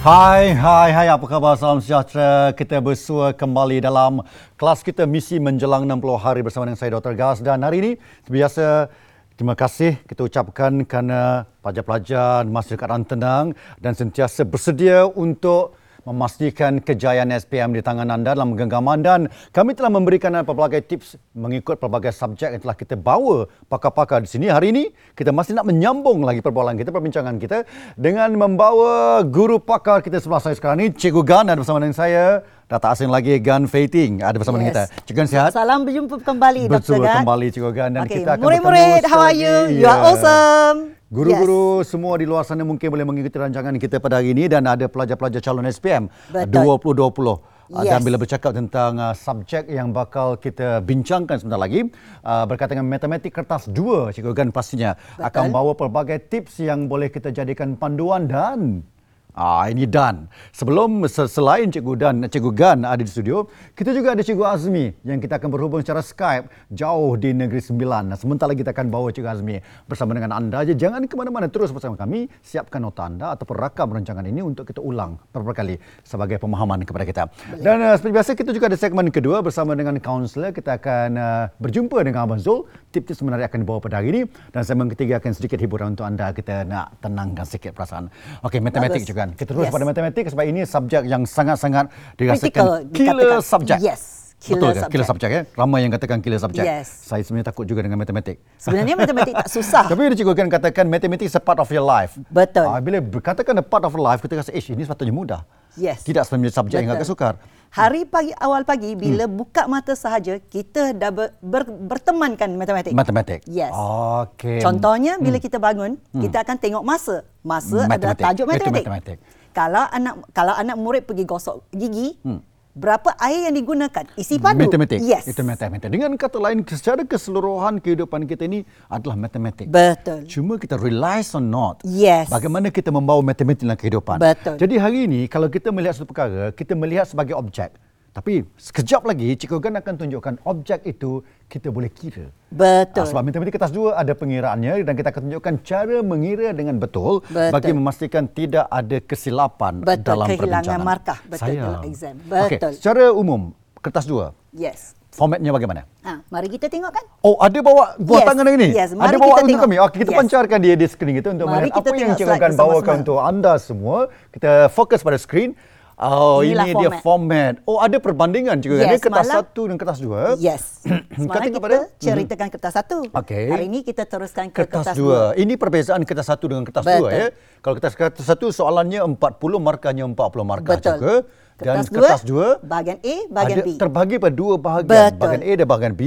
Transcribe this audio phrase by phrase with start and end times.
[0.00, 1.60] Hai, hai, hai, apa khabar?
[1.60, 2.56] Salam sejahtera.
[2.56, 4.24] Kita bersua kembali dalam
[4.56, 7.12] kelas kita misi menjelang 60 hari bersama dengan saya Dr.
[7.12, 7.92] Gas dan hari ini
[8.24, 8.88] biasa
[9.36, 17.32] terima kasih kita ucapkan kerana pelajar-pelajar masih keadaan tenang dan sentiasa bersedia untuk memastikan kejayaan
[17.34, 19.20] SPM di tangan anda dalam genggaman dan
[19.52, 24.46] kami telah memberikan pelbagai tips mengikut pelbagai subjek yang telah kita bawa pakar-pakar di sini.
[24.48, 27.68] Hari ini kita masih nak menyambung lagi perbualan kita, perbincangan kita
[27.98, 32.42] dengan membawa guru pakar kita sebelah saya sekarang ini, Cikgu Gan ada bersama dengan saya.
[32.70, 34.62] Dah tak asing lagi Gan Feiting ada bersama yes.
[34.62, 34.82] dengan kita.
[35.02, 35.50] Cikgu Gan sihat?
[35.50, 37.10] Salam berjumpa kembali Betul, Dr.
[37.10, 37.16] Gan.
[37.26, 38.22] kembali Cikgu Gan dan okay.
[38.22, 39.54] kita akan Murid-murid, how are you?
[39.74, 40.94] You are awesome.
[41.10, 41.90] Guru-guru yes.
[41.90, 45.42] semua di luar sana mungkin boleh mengikuti rancangan kita pada hari ini dan ada pelajar-pelajar
[45.42, 46.78] calon SPM Betul.
[46.78, 47.74] 2020.
[47.74, 47.90] Yes.
[47.90, 51.90] Dan bila bercakap tentang uh, subjek yang bakal kita bincangkan sebentar lagi
[52.22, 55.26] uh, berkaitan dengan matematik kertas 2 Cikgu Gan pastinya Betul.
[55.26, 58.86] akan bawa pelbagai tips yang boleh kita jadikan panduan dan
[59.34, 60.26] Ah ini Dan.
[60.50, 63.46] Sebelum selain Cikgu Dan, Cikgu Gan ada di studio,
[63.78, 68.10] kita juga ada Cikgu Azmi yang kita akan berhubung secara Skype jauh di Negeri Sembilan.
[68.10, 70.66] Nah, sebentar lagi kita akan bawa Cikgu Azmi bersama dengan anda.
[70.66, 72.26] Jadi jangan ke mana-mana terus bersama kami.
[72.42, 77.04] Siapkan nota anda ataupun rakam rancangan ini untuk kita ulang beberapa kali sebagai pemahaman kepada
[77.06, 77.22] kita.
[77.62, 80.50] Dan uh, seperti biasa kita juga ada segmen kedua bersama dengan kaunselor.
[80.50, 82.66] Kita akan uh, berjumpa dengan Abang Zul.
[82.90, 84.22] Tips-tips menarik akan dibawa pada hari ini.
[84.50, 86.34] Dan segmen ketiga akan sedikit hiburan untuk anda.
[86.34, 88.10] Kita nak tenangkan sedikit perasaan.
[88.42, 89.19] Okey, matematik juga.
[89.36, 89.74] Kita terus yes.
[89.74, 93.78] pada matematik sebab ini subjek yang sangat-sangat dirasakan Critical, killer subjek.
[93.84, 94.19] Yes.
[94.40, 94.88] Killer Betul ke?
[94.96, 95.42] Killer subjek ya?
[95.52, 96.64] Ramai yang katakan killer subjek.
[96.64, 97.04] Yes.
[97.04, 98.40] Saya sebenarnya takut juga dengan matematik.
[98.56, 99.84] Sebenarnya matematik tak susah.
[99.84, 102.16] Tapi dia cikgu kan katakan matematik is a part of your life.
[102.32, 102.64] Betul.
[102.64, 105.40] Uh, bila katakan a part of life, kita rasa, eh ini sepatutnya mudah.
[105.76, 106.08] Yes.
[106.08, 106.88] Tidak sebenarnya subjek Betul.
[106.88, 107.34] yang agak sukar.
[107.70, 109.36] Hari pagi awal pagi bila hmm.
[109.36, 112.96] buka mata sahaja kita dah ber, ber, bertemankan matematik.
[112.96, 113.44] Matematik.
[113.44, 113.76] Yes.
[113.76, 114.64] Okey.
[114.64, 115.44] Contohnya bila hmm.
[115.44, 116.22] kita bangun, hmm.
[116.24, 117.28] kita akan tengok masa.
[117.44, 117.94] Masa matematik.
[118.00, 118.84] adalah tajuk matematik.
[118.88, 119.18] matematik
[119.50, 122.38] kalau anak kalau anak murid pergi gosok gigi hmm.
[122.80, 124.04] Berapa air yang digunakan?
[124.16, 124.64] Isi padu?
[124.64, 125.04] Matematik.
[125.04, 125.28] Yes.
[125.28, 125.92] Itu matematik.
[125.92, 129.68] Dengan kata lain secara keseluruhan kehidupan kita ini adalah matematik.
[129.68, 130.24] Betul.
[130.24, 132.32] Cuma kita realize or not yes.
[132.32, 134.16] bagaimana kita membawa matematik dalam kehidupan.
[134.16, 134.56] Betul.
[134.56, 137.76] Jadi hari ini kalau kita melihat satu perkara kita melihat sebagai objek
[138.10, 142.34] tapi sekejap lagi Cikgu Gan akan tunjukkan objek itu kita boleh kira.
[142.50, 143.06] Betul.
[143.06, 147.54] sebab matematik kertas dua ada pengiraannya dan kita akan tunjukkan cara mengira dengan betul, betul.
[147.54, 150.02] bagi memastikan tidak ada kesilapan betul.
[150.02, 150.62] dalam Kehilangan perbincangan.
[150.66, 151.62] Kehilangan markah betul Saya.
[151.62, 152.14] dalam exam.
[152.26, 152.46] Betul.
[152.50, 152.58] Okay.
[152.74, 153.40] Secara umum
[153.78, 154.34] kertas dua.
[154.50, 154.98] Yes.
[155.10, 155.86] Formatnya bagaimana?
[156.06, 157.04] Ha, mari kita tengok kan.
[157.26, 158.28] Oh, ada bawa buah yes.
[158.30, 158.68] tangan hari ini?
[158.70, 159.62] Yes, mari ada bawa kita untuk tengok.
[159.66, 159.76] kami.
[159.82, 160.18] Okay, kita yes.
[160.22, 163.52] pancarkan dia di skrin kita untuk mari melihat apa yang cikgu akan bawakan untuk anda
[163.58, 163.98] semua.
[164.30, 165.54] Kita fokus pada skrin.
[166.00, 166.80] Oh, Inilah ini format.
[166.80, 167.54] dia format.
[167.68, 168.80] Oh, ada perbandingan juga.
[168.80, 170.22] Yes, ini kertas semalam, satu dan kertas dua.
[170.40, 170.62] Yes.
[171.20, 171.76] Semalam kita kepada?
[172.00, 172.98] ceritakan kertas satu.
[173.12, 173.52] Okay.
[173.52, 175.36] Hari ini kita teruskan ke kertas, kertas dua.
[175.36, 177.00] Ini perbezaan kertas satu dengan kertas Betul.
[177.04, 177.10] dua.
[177.12, 177.26] Ya?
[177.60, 179.20] Kalau kertas, kertas satu soalannya 40,
[179.60, 180.88] markahnya 40 markah Betul.
[180.96, 181.14] juga.
[181.60, 183.70] Kertas dan kertas dua, bahagian A, bahagian ada B.
[183.76, 185.12] Terbagi pada dua bahagian.
[185.12, 185.20] Betul.
[185.20, 186.02] Bahagian A dan bahagian B.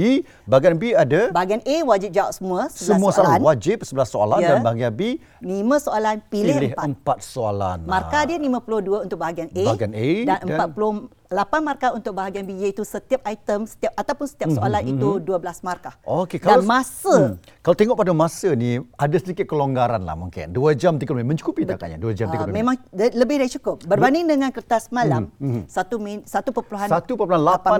[0.50, 1.20] Bahagian B ada...
[1.30, 3.38] Bahagian A wajib jawab semua, semua soalan.
[3.38, 4.38] Semua wajib, sebelah soalan.
[4.42, 4.48] Ya.
[4.50, 5.22] Dan bahagian B...
[5.38, 6.86] Lima soalan, pilih, pilih empat.
[6.90, 7.78] empat soalan.
[7.86, 9.64] Markah dia 52 untuk bahagian A.
[9.70, 10.08] Bahagian A.
[10.26, 10.58] Dan, dan
[11.34, 15.02] 8 markah untuk bahagian B iaitu setiap item setiap ataupun setiap mhm, soalan mm-hmm.
[15.02, 15.94] itu 12 markah.
[16.06, 20.54] Okey, kalau Dan masa hmm, kalau tengok pada masa ni ada sedikit kelonggaran lah mungkin.
[20.54, 22.54] 2 jam 30 minit mencukupi tak kayaknya 2 jam 30 uh, minit.
[22.54, 23.82] Memang de- lebih dari cukup.
[23.82, 25.66] Berbanding dengan kertas malam mm-hmm.
[25.66, 26.54] 1 min 1.85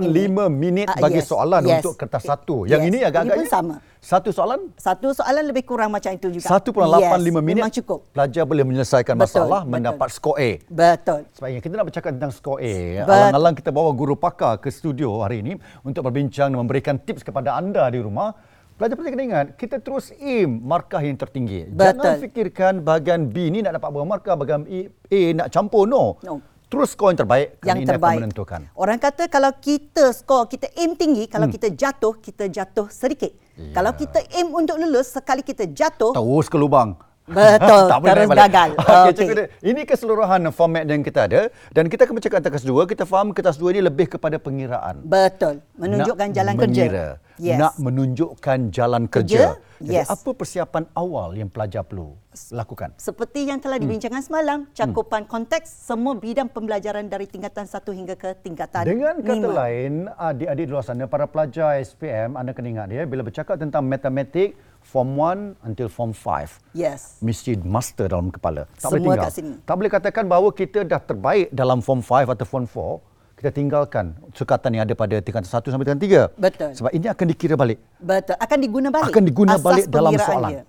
[0.03, 1.31] minit, minit uh, bagi yes.
[1.31, 1.79] soalan yes.
[1.79, 2.67] untuk kertas satu.
[2.67, 2.91] Yang yes.
[2.91, 3.75] ini agak-agak ini sama.
[4.05, 4.69] Satu soalan?
[4.77, 6.45] Satu soalan lebih kurang macam itu juga.
[6.45, 7.41] 1.85 yes.
[7.41, 7.63] minit.
[7.65, 8.13] Memang cukup.
[8.13, 9.73] Pelajar boleh menyelesaikan betul, masalah betul.
[9.73, 10.51] mendapat skor A.
[10.69, 11.21] Betul.
[11.33, 12.77] Sebab kita nak bercakap tentang skor A.
[13.09, 17.57] Alang-alang kita bawa guru pakar ke studio hari ini untuk berbincang dan memberikan tips kepada
[17.57, 18.37] anda di rumah.
[18.77, 21.71] Pelajar-pelajar kena ingat, kita terus aim markah yang tertinggi.
[21.71, 21.95] Betul.
[21.95, 25.89] Jangan fikirkan bahagian B ni nak dapat berapa markah, bahagian A nak campur.
[25.89, 26.19] No.
[26.21, 26.43] no.
[26.75, 27.49] Terus skor yang terbaik.
[27.63, 28.19] Yang terbaik.
[28.21, 28.61] menentukan.
[28.75, 31.55] Orang kata kalau kita skor, kita aim tinggi, kalau hmm.
[31.55, 33.31] kita jatuh, kita jatuh sedikit.
[33.55, 33.71] Yeah.
[33.71, 36.13] Kalau kita aim untuk lulus, sekali kita jatuh...
[36.13, 36.99] Terus ke lubang.
[37.25, 38.69] Betul, tak terus gagal.
[38.77, 39.13] Okay, okay.
[39.17, 42.83] Cikgu, ini keseluruhan format yang kita ada dan kita akan bercakap tentang kertas dua.
[42.85, 45.01] Kita faham kertas dua ini lebih kepada pengiraan.
[45.01, 46.85] Betul, menunjukkan nak jalan mengira.
[46.85, 47.05] kerja.
[47.39, 47.59] Yes.
[47.59, 49.59] Nak menunjukkan jalan kerja.
[49.59, 49.73] kerja.
[49.83, 50.09] Jadi yes.
[50.09, 52.15] apa persiapan awal yang pelajar perlu
[52.55, 52.95] lakukan?
[52.95, 53.85] Seperti yang telah hmm.
[53.85, 54.29] dibincangkan hmm.
[54.31, 55.31] semalam, cakupan hmm.
[55.31, 59.51] konteks semua bidang pembelajaran dari tingkatan satu hingga ke tingkatan Dengan kata lima.
[59.51, 63.83] lain, adik-adik di luar sana, para pelajar SPM, anda kena ingat dia, bila bercakap tentang
[63.83, 64.55] matematik,
[64.85, 66.61] Form 1 until Form 5.
[66.77, 67.19] Yes.
[67.25, 68.69] Mesti master dalam kepala.
[68.77, 69.25] Tak Semua boleh tinggal.
[69.25, 69.55] kat sini.
[69.65, 73.14] Tak boleh katakan bahawa kita dah terbaik dalam Form 5 atau Form 4.
[73.45, 76.41] Kita tinggalkan sukatan yang ada pada tingkatan 1 sampai tingkatan 3.
[76.41, 76.71] Betul.
[76.81, 77.77] Sebab ini akan dikira balik.
[78.01, 78.41] Betul.
[78.41, 79.13] Akan diguna balik.
[79.13, 80.53] Akan diguna Asas balik dalam soalan.
[80.57, 80.63] Dia.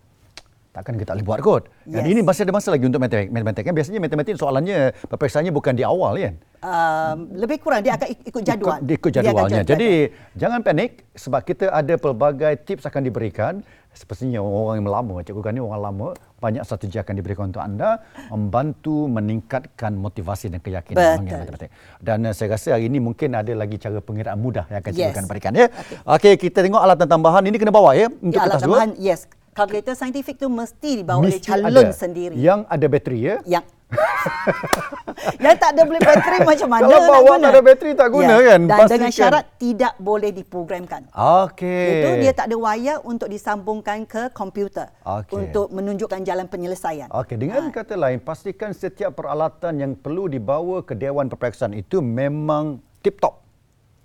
[0.75, 1.63] takkan kita boleh buat kot.
[1.88, 3.31] Dan ini masih ada masa lagi untuk matematik.
[3.31, 6.36] Matematik kan biasanya matematik soalannya peperiksaannya bukan di awal kan.
[6.60, 8.83] Um, lebih kurang dia akan ik- ikut jadual.
[8.83, 9.56] Ikut, ikut Dia akan jadualnya.
[9.63, 9.72] jadual.
[9.72, 9.89] Jadi
[10.36, 13.63] jangan panik sebab kita ada pelbagai tips akan diberikan.
[13.95, 16.07] Sepertinya orang yang lama, cikgu kan ni orang lama,
[16.44, 21.15] banyak strategi akan diberikan untuk anda membantu meningkatkan motivasi dan keyakinan Betul.
[21.24, 21.69] mengenai matematik.
[22.03, 25.00] Dan uh, saya rasa hari ini mungkin ada lagi cara pengiraan mudah yang akan Yes.
[25.00, 25.68] cikgu akan berikan ya.
[26.03, 28.75] Okey, kita tengok alatan tambahan ini kena bawa ya untuk ya, alat kertas dua.
[28.83, 29.21] tambahan, yes.
[29.56, 31.95] Kalkulator saintifik tu mesti dibawa oleh Mesti calon ada.
[31.95, 32.36] sendiri.
[32.36, 33.36] Yang ada bateri ya.
[33.48, 33.63] Yang
[35.45, 38.45] yang tak ada boleh bateri macam mana Kalau bawa tak ada bateri, tak guna Yes.
[38.45, 38.59] kan?
[38.62, 39.12] Dan dengan Pastikan.
[39.13, 41.01] syarat tidak boleh diprogramkan.
[41.13, 41.88] Okey.
[41.88, 45.33] Itu dia tak ada wire untuk disambungkan ke komputer Okey.
[45.33, 47.07] untuk menunjukkan jalan penyelesaian.
[47.09, 52.81] Okey, dengan kata lain, pastikan setiap peralatan yang perlu dibawa ke Dewan Peperiksaan itu memang
[53.00, 53.44] tip-top.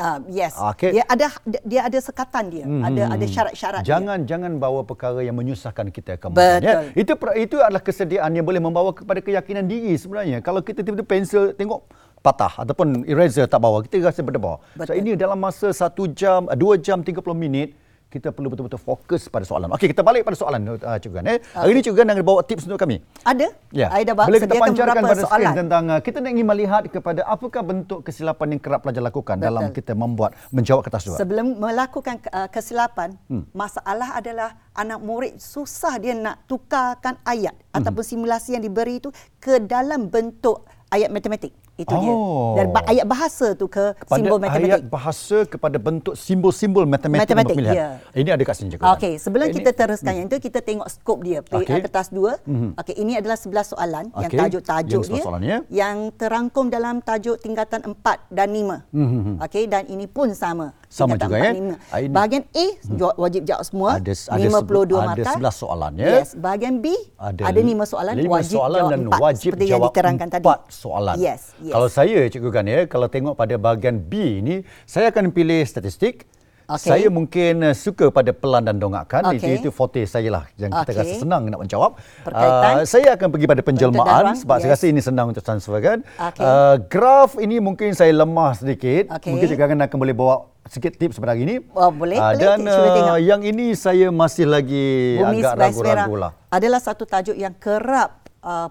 [0.01, 0.57] Uh, yes.
[0.57, 0.97] Okey.
[0.97, 2.65] Dia ada dia ada sekatan dia.
[2.65, 3.89] Hmm, Ada ada syarat-syarat dia.
[3.93, 6.81] Jangan jangan bawa perkara yang menyusahkan kita kemudian ya.
[6.81, 6.85] Betul.
[6.97, 10.41] Itu per- itu adalah kesediaan yang boleh membawa kepada keyakinan diri sebenarnya.
[10.41, 11.85] Kalau kita tiba-tiba pensel tengok
[12.21, 14.61] patah ataupun eraser tak bawa, kita rasa berdebar.
[14.77, 14.95] So Betul.
[15.05, 17.77] ini dalam masa 1 jam, 2 jam 30 minit
[18.11, 19.71] kita perlu betul-betul fokus pada soalan.
[19.71, 21.27] Okey, kita balik pada soalan uh, Cikgu Gan.
[21.31, 21.39] Eh.
[21.55, 22.99] Hari ini Cikgu Gan nak bawa tips untuk kami.
[23.23, 23.55] Ada?
[23.71, 23.87] Ya.
[23.95, 25.53] I dah Boleh kita pancarkan pada skrin soalan.
[25.55, 29.47] tentang uh, kita nak ingin melihat kepada apakah bentuk kesilapan yang kerap pelajar lakukan Betul.
[29.47, 31.17] dalam kita membuat menjawab kertas dua.
[31.23, 33.47] Sebelum melakukan uh, kesilapan, Hmm.
[33.55, 37.79] masalah adalah anak murid susah dia nak tukarkan ayat Hmm.
[37.79, 41.55] ataupun simulasi yang diberi itu ke dalam bentuk ayat matematik.
[41.81, 42.13] Itu dia.
[42.13, 42.53] Oh.
[42.53, 44.83] Dari ba- ayat bahasa tu ke Kepada simbol ayat matematik.
[44.87, 47.75] bahasa kepada bentuk simbol-simbol matematik, Matematik, untuk pilihan.
[47.75, 47.89] ya.
[48.13, 48.85] Ini ada kat sini Cikgu.
[48.91, 51.41] Okey, sebelum Ini- kita teruskan yang itu kita tengok skop dia.
[51.41, 51.81] Okey.
[51.81, 52.37] Kertas dua.
[52.43, 52.77] Mhm.
[52.77, 55.57] Okey, ini adalah 11 soalan yang Okey, tajuk-tajuk yang 11 dia soalannya.
[55.71, 58.77] yang terangkum dalam tajuk tingkatan 4 dan 5.
[58.91, 59.41] Mhm.
[59.41, 60.77] Okey, dan ini pun sama.
[60.91, 61.53] Sama juga, 4 ya?
[61.55, 61.71] 5.
[62.03, 62.67] Ini- Bahagian A
[62.99, 63.91] jawab- wajib jawab semua.
[63.95, 64.59] Ada- ada 52
[64.99, 65.23] sebe- markah.
[65.23, 66.09] ada 11 soalan, ya?
[66.11, 69.63] Yes, bahagian B ada, ada, 5 soalan lima wajib soalan jawab dan 4 wajib seperti
[69.63, 70.45] yang jawab diterangkan tadi.
[70.45, 71.15] empat soalan.
[71.17, 71.71] Yes, yes.
[71.71, 76.27] Kalau saya Cikgu Gan ya, kalau tengok pada bahagian B ini, saya akan pilih statistik.
[76.71, 76.87] Okey.
[76.87, 79.35] Saya mungkin uh, suka pada pelan dan dongakan.
[79.35, 79.59] Itu, Okey.
[79.59, 81.01] itu forte saya lah yang kita Okey.
[81.03, 81.99] rasa senang nak menjawab.
[82.23, 82.75] Perkaitan.
[82.79, 84.75] Uh, saya akan pergi pada penjelmaan sebab saya yes.
[84.79, 86.07] rasa ini senang untuk transferkan.
[86.07, 86.47] Okey.
[86.47, 89.11] Uh, graf ini mungkin saya lemah sedikit.
[89.19, 89.35] Okey.
[89.35, 90.35] Mungkin Cikgu Gan akan boleh bawa
[90.71, 91.57] sikit tips pada hari ini.
[91.75, 92.39] Oh, boleh, Ah, boleh.
[92.39, 96.33] Dan uh, yang ini saya masih lagi Bumi agak ragu-ragu lah.
[96.55, 98.71] adalah satu tajuk yang kerap uh,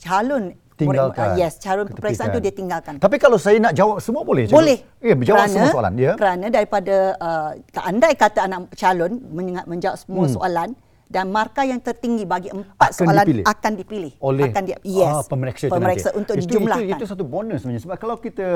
[0.00, 1.26] calon Tinggalkan.
[1.30, 1.94] uh, yes, calon Ketepikan.
[1.94, 2.94] peperiksaan tu dia tinggalkan.
[2.98, 4.44] Tapi kalau saya nak jawab semua boleh?
[4.44, 4.58] Cikgu?
[4.58, 4.78] Boleh.
[4.98, 5.92] Ya, menjawab semua soalan.
[5.94, 6.12] Ya.
[6.14, 7.50] Kerana daripada uh,
[7.80, 10.34] andai kata anak calon menja- menjawab semua Hmm.
[10.34, 10.70] soalan
[11.06, 13.44] dan markah yang tertinggi bagi empat Akan soalan dipilih?
[13.46, 14.12] akan dipilih.
[14.18, 16.18] oleh akan dia, yes, ah, pemeriksa, itu pemeriksa nanti.
[16.18, 16.90] untuk itu, dijumlahkan.
[16.90, 18.48] Itu, itu satu bonus sebenarnya sebab kalau kita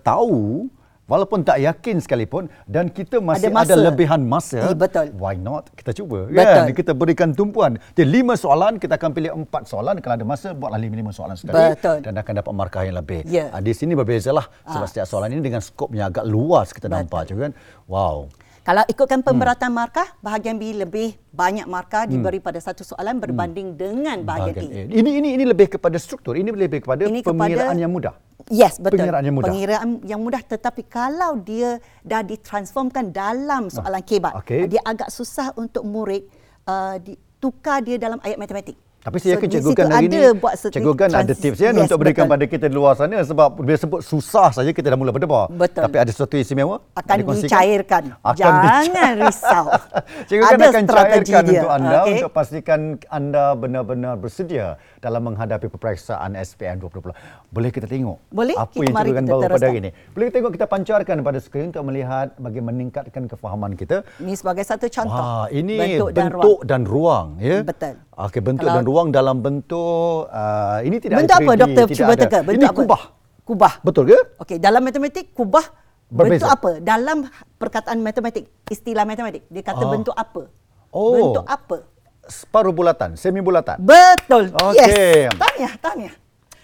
[0.00, 0.70] tahu
[1.06, 3.76] walaupun tak yakin sekalipun dan kita masih Ada ada, masa.
[3.80, 5.06] lebihan masa Eh, betul.
[5.16, 6.54] why not kita cuba Betul.
[6.58, 10.50] kan kita berikan tumpuan jadi lima soalan kita akan pilih empat soalan kalau ada masa
[10.52, 12.02] buatlah lima, lima soalan sekali Betul.
[12.02, 13.48] dan akan dapat markah yang lebih Ya.
[13.50, 17.26] Ah, di sini berbezalah sebab setiap soalan ini dengan skop yang agak luas kita nampak
[17.26, 17.52] juga kan
[17.86, 18.26] wow
[18.66, 19.28] Kalau ikutkan Hmm.
[19.30, 24.74] pemberatan markah, bahagian B lebih banyak markah diberi pada satu soalan berbanding dengan bahagian, Hmm.
[24.74, 24.90] Bahagian A.
[24.90, 24.98] A.
[24.98, 26.34] Ini ini ini lebih kepada struktur.
[26.34, 28.18] Ini lebih kepada Ini kepada- pengiraan yang mudah.
[28.50, 28.98] Yes, betul.
[28.98, 29.50] Pengiraan yang mudah.
[29.54, 34.66] Pengiraan yang mudah tetapi kalau dia dah ditransformkan dalam soalan kebat, okey.
[34.66, 36.26] dia agak susah untuk murid
[36.66, 38.74] uh, ditukar dia dalam ayat matematik.
[39.06, 41.70] Tapi saya yakin di cikgu kan hari ini, buat seti- cikgu kan ada tips ya
[41.70, 42.34] yes, untuk berikan betul.
[42.34, 45.46] pada kita di luar sana sebab bila sebut susah saja kita dah mula berdebar.
[45.46, 45.86] Betul.
[45.86, 46.82] Tapi ada sesuatu istimewa?
[46.90, 48.18] akan dicairkan.
[48.18, 49.64] Akan Jangan dicair- risau.
[50.26, 51.54] Cikgu kan Ada akan cairkan dia.
[51.62, 52.12] untuk anda Okey.
[52.18, 54.74] untuk pastikan anda benar-benar bersedia
[55.06, 57.14] dalam menghadapi peperiksaan SPM 2020.
[57.48, 58.58] Boleh kita tengok Boleh.
[58.58, 59.68] apa Kita- yang mari cikgu kan kita bawa pada teruskan.
[59.68, 59.90] hari ini.
[60.10, 64.60] Boleh kita tengok kita pancarkan pada skrin untuk melihat bagaimana meningkatkan kefahaman kita Ini sebagai
[64.60, 65.14] satu contoh.
[65.16, 66.58] Wah, ini bentuk, bentuk, dan ruang.
[66.66, 67.26] dan, ruang.
[67.38, 67.56] ya.
[67.62, 67.94] Betul.
[68.18, 71.96] Okey, bentuk Kalau- dan ruang dalam bentuk uh, ini tidak Bentuk apa 3D, doktor tidak
[71.96, 72.20] cuba ada.
[72.20, 72.38] teka?
[72.42, 72.76] Bentuk ini apa?
[72.76, 73.02] kubah.
[73.40, 73.72] Kubah.
[73.80, 74.18] Betul ke?
[74.38, 75.62] Okey, dalam matematik kubah
[76.08, 76.42] Berbeza.
[76.42, 76.70] bentuk apa?
[76.80, 77.18] Dalam
[77.54, 79.88] perkataan matematik, istilah matematik, dia kata Ah.
[79.88, 80.42] bentuk apa?
[80.90, 81.14] Oh.
[81.14, 81.76] Bentuk apa?
[82.26, 83.78] Separuh bulatan, semi bulatan.
[83.78, 84.50] Betul.
[84.52, 85.26] Okey.
[85.26, 85.32] Yes.
[85.32, 86.14] Tahniah, tahniah.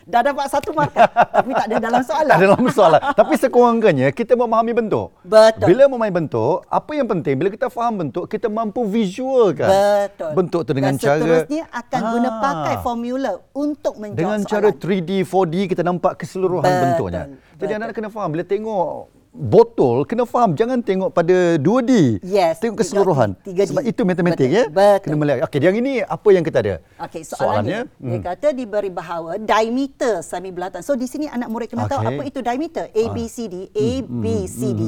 [0.02, 2.34] Dah dapat satu markah tapi tak ada dalam soalan.
[2.34, 3.00] Ada dalam soalan.
[3.22, 5.14] Tapi sekurang-kurangnya kita memahami bentuk.
[5.22, 5.70] Betul.
[5.70, 10.30] Bila memahami bentuk, apa yang penting bila kita faham bentuk, kita mampu visualkan Betul.
[10.34, 12.38] bentuk tu dengan Dan cara seterusnya akan guna Ah.
[12.42, 14.50] pakai formula untuk menjawab dengan soalan.
[14.50, 17.22] cara 3D, 4D kita nampak keseluruhan Betul, bentuknya.
[17.54, 17.78] Jadi betul.
[17.78, 18.90] anak kena faham bila tengok
[19.32, 22.20] botol kena faham jangan tengok pada 2D.
[22.20, 23.32] Yes, Tengok keseluruhan.
[23.40, 23.72] tiga D.
[23.72, 24.64] Sebab itu matematik Betul, ya.
[24.68, 25.02] betul.
[25.08, 25.38] Kena melihat.
[25.48, 26.74] Okey, yang ini apa yang kita ada?
[27.08, 28.22] Okey, soalannya, dia hmm.
[28.22, 30.84] kata diberi bahawa diameter semi bulatan.
[30.84, 32.10] So di sini anak murid kena tahu Okey.
[32.12, 32.84] apa itu diameter.
[32.92, 34.82] A B C D, A B C D.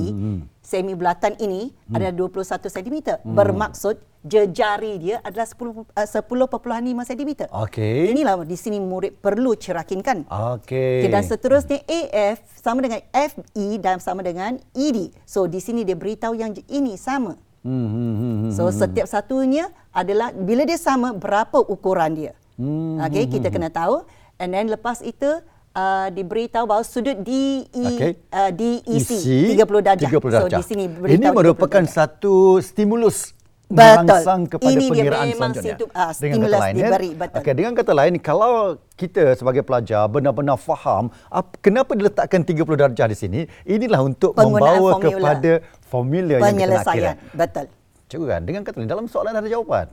[0.65, 2.97] Semi bulatan ini adalah 21 cm.
[3.25, 7.31] Bermaksud jejari dia adalah 10 uh, 10.5 cm.
[7.53, 8.17] Okey.
[8.17, 10.25] Inilah di sini murid perlu cerakinkan.
[10.25, 11.05] Okey.
[11.05, 15.13] Okay, dan seterusnya AF sama dengan FE dan sama dengan ED.
[15.29, 17.37] So di sini dia beritahu yang ini sama.
[17.61, 18.53] Hmm, hmm, hmm, hmm.
[18.57, 22.33] So setiap satunya adalah bila dia sama berapa ukuran dia.
[22.57, 24.09] Hmm, Okey, kita kena tahu
[24.41, 25.29] and then lepas itu
[25.77, 28.13] uh, diberitahu bahawa sudut DE Okey.
[28.33, 30.09] uh, DEC Isi 30 darjah.
[30.09, 30.41] 30 darjah.
[30.41, 33.37] So di sini Ini beritahu 30 merupakan satu stimulus.
[33.75, 35.77] Merangsang kepada Ini dia pengiraan memang selanjutnya.
[35.77, 37.19] situ- ah, dengan kata lain, diberi, ya?
[37.19, 37.39] betul.
[37.39, 38.53] Okey, dengan kata lain, kalau
[38.95, 44.79] kita sebagai pelajar benar-benar faham ap, kenapa diletakkan 30 darjah di sini, inilah untuk Penggunaan
[44.79, 45.11] membawa formula.
[45.13, 45.53] kepada
[45.85, 46.55] formula yang kita nak kira.
[46.55, 47.15] penyelesaian.
[47.33, 47.67] Betul.
[48.07, 49.89] Cikgu kan, dengan kata lain, dalam soalan ada jawapan.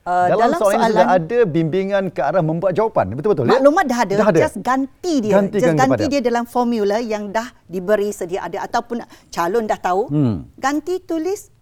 [0.00, 3.12] Uh, dalam, dalam soalan, ini sudah soalan- ada bimbingan ke arah membuat jawapan.
[3.12, 3.52] Betul-betul ya?
[3.54, 4.40] Maklumat dah ada, Dah ada.
[4.40, 5.32] just ganti dia.
[5.34, 6.08] Gantikan just ganti kepada.
[6.08, 10.08] dia dalam formula yang dah diberi sedia ada ataupun calon dah tahu.
[10.08, 10.36] Hmm.
[10.56, 11.52] Ganti tulis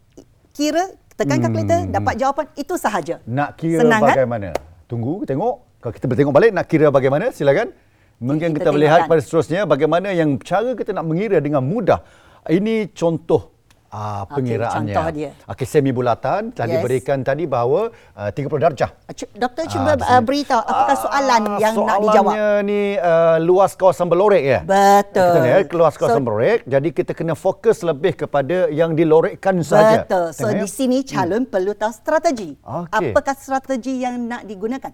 [0.51, 0.87] kira
[1.19, 3.19] tekan kalkulator dapat jawapan itu sahaja.
[3.27, 4.15] Nak kira Senang, kan?
[4.15, 4.49] bagaimana?
[4.87, 5.83] Tunggu, tengok.
[5.83, 7.35] Kalau kita bertengok balik, nak kira bagaimana?
[7.35, 7.75] Silakan.
[8.19, 9.11] Mungkin Kita kita, melihat tengokkan.
[9.15, 12.03] pada seterusnya bagaimana yang cara kita nak mengira dengan mudah.
[12.51, 13.58] Ini contoh
[13.91, 14.95] ah, Okey, pengiraannya.
[14.95, 15.31] contoh dia.
[15.47, 16.51] Okey, semi bulatan.
[16.51, 16.75] Telah Yes.
[16.79, 18.91] diberikan tadi bahawa uh, 30 darjah.
[19.09, 22.33] Cu- Doktor cuba di uh, beritahu apakah soalan Ah, yang nak dijawab.
[22.33, 24.61] Soalannya ni uh, luas kawasan belorek ya?
[24.63, 25.33] Betul.
[25.35, 26.59] Kita ya, luas kawasan So- belorek.
[26.65, 30.03] Jadi kita kena fokus lebih kepada yang dilorekkan saja.
[30.03, 30.25] Betul.
[30.31, 30.61] So Tengok ya?
[30.61, 32.51] di sini calon perlu tahu strategi.
[32.59, 33.11] Okey.
[33.11, 34.93] Apakah strategi yang nak digunakan?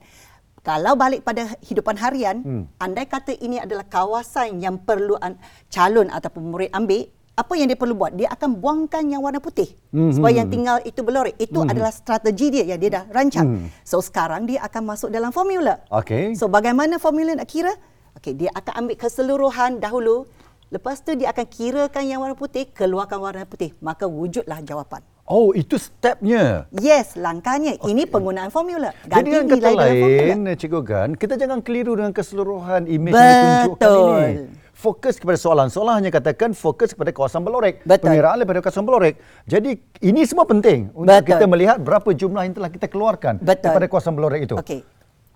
[0.61, 2.65] Kalau balik pada hidupan harian, Hmm.
[2.79, 5.13] andai kata ini adalah kawasan yang perlu
[5.69, 8.15] calon ataupun murid ambil, apa yang dia perlu buat?
[8.15, 9.75] Dia akan buangkan yang warna putih.
[9.91, 11.35] Hmm, Supaya yang tinggal itu berlorek.
[11.37, 13.67] Itu adalah strategi dia yang dia dah rancang.
[13.83, 15.83] So sekarang dia akan masuk dalam formula.
[15.91, 16.39] Okey.
[16.39, 17.75] So bagaimana formula nak kira?
[18.23, 20.31] Okey, dia akan ambil keseluruhan dahulu.
[20.71, 23.75] Lepas tu dia akan kirakan yang warna putih, keluarkan warna putih.
[23.83, 25.03] Maka wujudlah jawapan.
[25.25, 26.69] Oh, itu stepnya.
[26.71, 27.81] Yes, langkahnya.
[27.81, 28.93] Ini penggunaan formula.
[29.03, 30.25] Jadi Ganti dengan kata nilai dalam formula.
[30.37, 34.64] lain, Cikgu Gan, kita jangan keliru dengan keseluruhan imej yang ditunjukkan Betul.
[34.75, 35.71] Fokus kepada soalan.
[35.71, 37.87] Soalan hanya katakan fokus kepada kawasan belorek.
[37.87, 38.11] Betul.
[38.11, 39.23] Pengiraan daripada kawasan belorek.
[39.47, 41.31] Jadi ini semua penting untuk Betul.
[41.31, 43.71] kita melihat berapa jumlah yang telah kita keluarkan Betul.
[43.71, 44.59] daripada kawasan belorek itu.
[44.59, 44.83] Okey.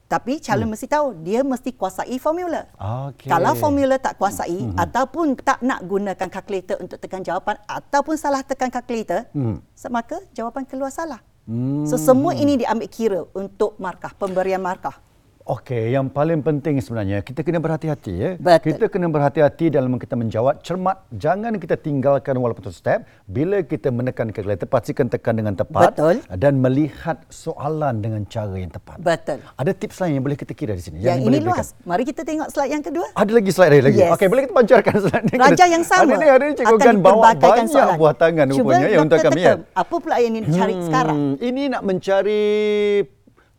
[0.09, 2.67] Tapi calon mesti tahu dia mesti kuasai formula.
[3.13, 3.29] Okey.
[3.31, 8.75] Kalau formula tak kuasai ataupun tak nak gunakan kalkulator untuk tekan jawapan ataupun salah tekan
[8.75, 9.61] kalkulator, Mhm.
[9.93, 11.21] maka jawapan keluar salah.
[11.49, 11.87] Hmm.
[11.89, 15.01] So semua ini diambil kira untuk markah, pemberian markah.
[15.49, 18.31] Okey, yang paling penting sebenarnya kita kena berhati-hati ya.
[18.37, 18.69] Betul.
[18.69, 21.09] Kita kena berhati-hati dalam kita menjawab cermat.
[21.09, 23.09] Jangan kita tinggalkan walaupun satu step.
[23.25, 26.21] Bila kita menekan kalkulator, pastikan tekan dengan tepat Betul.
[26.37, 29.01] dan melihat soalan dengan cara yang tepat.
[29.01, 29.41] Betul.
[29.57, 31.01] Ada tips lain yang boleh kita kira di sini?
[31.01, 31.65] Yang, boleh ini berikan?
[31.65, 31.69] luas.
[31.81, 33.07] Mari kita tengok slide yang kedua.
[33.17, 34.01] Ada lagi slide lain lagi.
[34.05, 34.13] Yes.
[34.21, 35.35] Okey, boleh kita pancarkan slide ni.
[35.41, 37.97] Raja yang sama Hari ni hari ni cikgu Gan bawa banyak soalan.
[37.97, 39.55] buah tangan Cuba rupanya ya untuk kami ya.
[39.73, 41.41] Apa pula yang ini dicari sekarang?
[41.41, 42.45] Ini nak mencari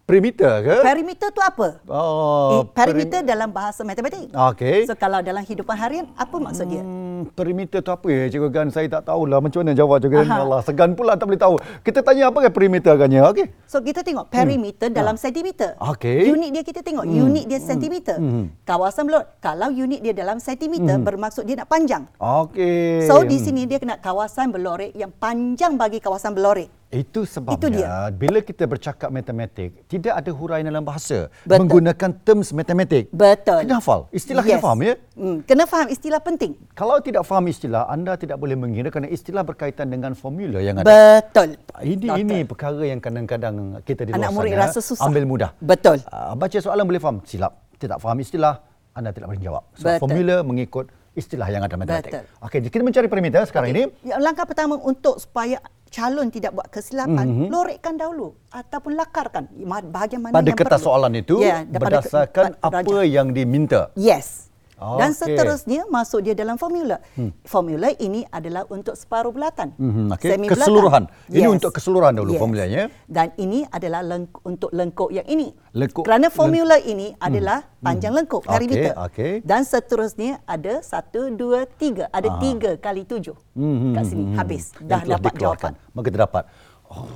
[0.10, 0.75] perimeter ke?
[0.82, 1.68] Perimeter tu apa?
[1.86, 4.34] Oh, eh, perimeter dalam bahasa matematik.
[4.34, 4.89] Okey.
[4.89, 6.82] So kalau dalam hidupan harian, apa maksud dia?
[6.82, 8.68] Hmm, perimeter tu apa ya Cikgu Gan?
[8.74, 10.34] Saya tak tahulah macam mana jawab Cikgu Gan.
[10.34, 11.56] Allah, segan pula tak boleh tahu.
[11.86, 13.30] Kita tanya apa kan perimeter agaknya.
[13.30, 13.54] Okey.
[13.70, 15.78] So kita tengok perimeter dalam sentimeter.
[15.78, 15.94] Hmm.
[15.94, 16.25] Okey.
[16.25, 16.34] Hmm.
[16.42, 18.18] Unit dia kita tengok, unit dia sentimeter.
[18.66, 22.10] Kawasan belot, kalau unit dia dalam sentimeter bermaksud dia nak panjang.
[22.18, 23.06] Okey.
[23.06, 26.78] So di sini dia kena kawasan belorek yang panjang bagi kawasan belorek.
[26.89, 28.10] Itu sebabnya Itu dia.
[28.10, 31.62] bila kita bercakap matematik, tidak ada huraian dalam bahasa Betul.
[31.62, 33.13] menggunakan terms matematik.
[33.13, 33.62] Betul.
[33.62, 34.10] Kena hafal.
[34.10, 34.93] Istilah kena faham ya.
[35.13, 36.58] Hmm, kena faham istilah penting.
[36.74, 40.89] Kalau tidak faham istilah, anda tidak boleh mengira kerana istilah berkaitan dengan formula yang ada.
[40.89, 41.62] Betul.
[41.77, 42.17] Ini Betul.
[42.25, 43.55] ini perkara yang kadang-kadang
[43.86, 45.05] kita di Anak luar murid sana rasa susah.
[45.05, 45.50] ambil mudah.
[45.62, 46.01] Betul.
[46.10, 47.53] Uh, baca soalan boleh faham, silap.
[47.77, 48.65] Tidak faham istilah,
[48.98, 49.62] anda tidak boleh jawab.
[49.77, 50.01] Sebab Betul.
[50.01, 52.12] formula mengikut istilah yang ada matematik.
[52.12, 52.25] Betul.
[52.50, 53.84] Okey, kita mencari perimeter sekarang ini.
[54.01, 57.34] Ya, Langkah pertama untuk supaya calon tidak buat kesilapan, Mhm.
[57.36, 57.50] mm-hmm.
[57.50, 59.43] lorekkan dahulu ataupun lakarkan
[59.88, 60.88] bahagian mana Pada yang kertas perlu.
[60.88, 63.01] soalan itu Ya, daripada ke- berdasarkan ra- apa raja.
[63.03, 63.81] yang diminta.
[63.93, 64.49] Yes.
[64.79, 67.03] Dan seterusnya masuk dia dalam formula.
[67.13, 67.36] Hmm.
[67.43, 69.75] Formula ini adalah untuk separuh bulatan.
[69.75, 70.29] Mhm, okey.
[70.31, 70.48] Semi.
[70.48, 71.03] Keseluruhan.
[71.27, 72.88] Ini untuk keseluruhan dahulu formulanya.
[73.03, 75.51] Dan ini adalah leng- untuk lengkuk yang ini.
[75.75, 78.93] Lengkuk- Kerana formula ini adalah panjang lengkuk Okey, perimeter.
[79.05, 79.31] okey.
[79.43, 82.07] Dan seterusnya ada satu, dua, tiga.
[82.09, 83.36] Ada tiga kali tujuh.
[83.53, 84.63] Mhm, Kat sini mhm, habis.
[84.74, 84.88] mhm.
[84.88, 85.71] Dah dapat dikeluarkan.
[85.75, 85.91] jawapan.
[85.91, 86.43] Maka kita dapat.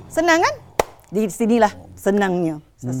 [0.06, 0.54] Senang kan?
[1.08, 2.58] Di sinilah senangnya.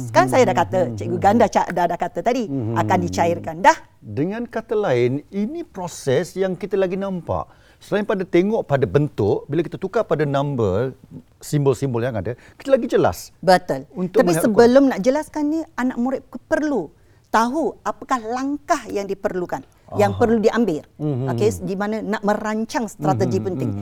[0.08, 3.60] Kan saya dah kata, Cikgu Ganda dah, dah, dah kata tadi, akan dicairkan.
[3.60, 3.76] Dah.
[4.04, 7.48] Dengan kata lain, ini proses yang kita lagi nampak.
[7.80, 10.92] Selain pada tengok pada bentuk, bila kita tukar pada number,
[11.40, 13.32] simbol-simbol yang ada, kita lagi jelas.
[13.40, 13.88] Betul.
[13.96, 16.92] Untuk Tapi sebelum nak jelaskan ni, anak murid perlu
[17.32, 19.64] tahu apakah langkah yang diperlukan,
[19.96, 20.84] yang perlu diambil.
[21.00, 23.72] Mhm, Okey, di mana nak merancang strategi penting.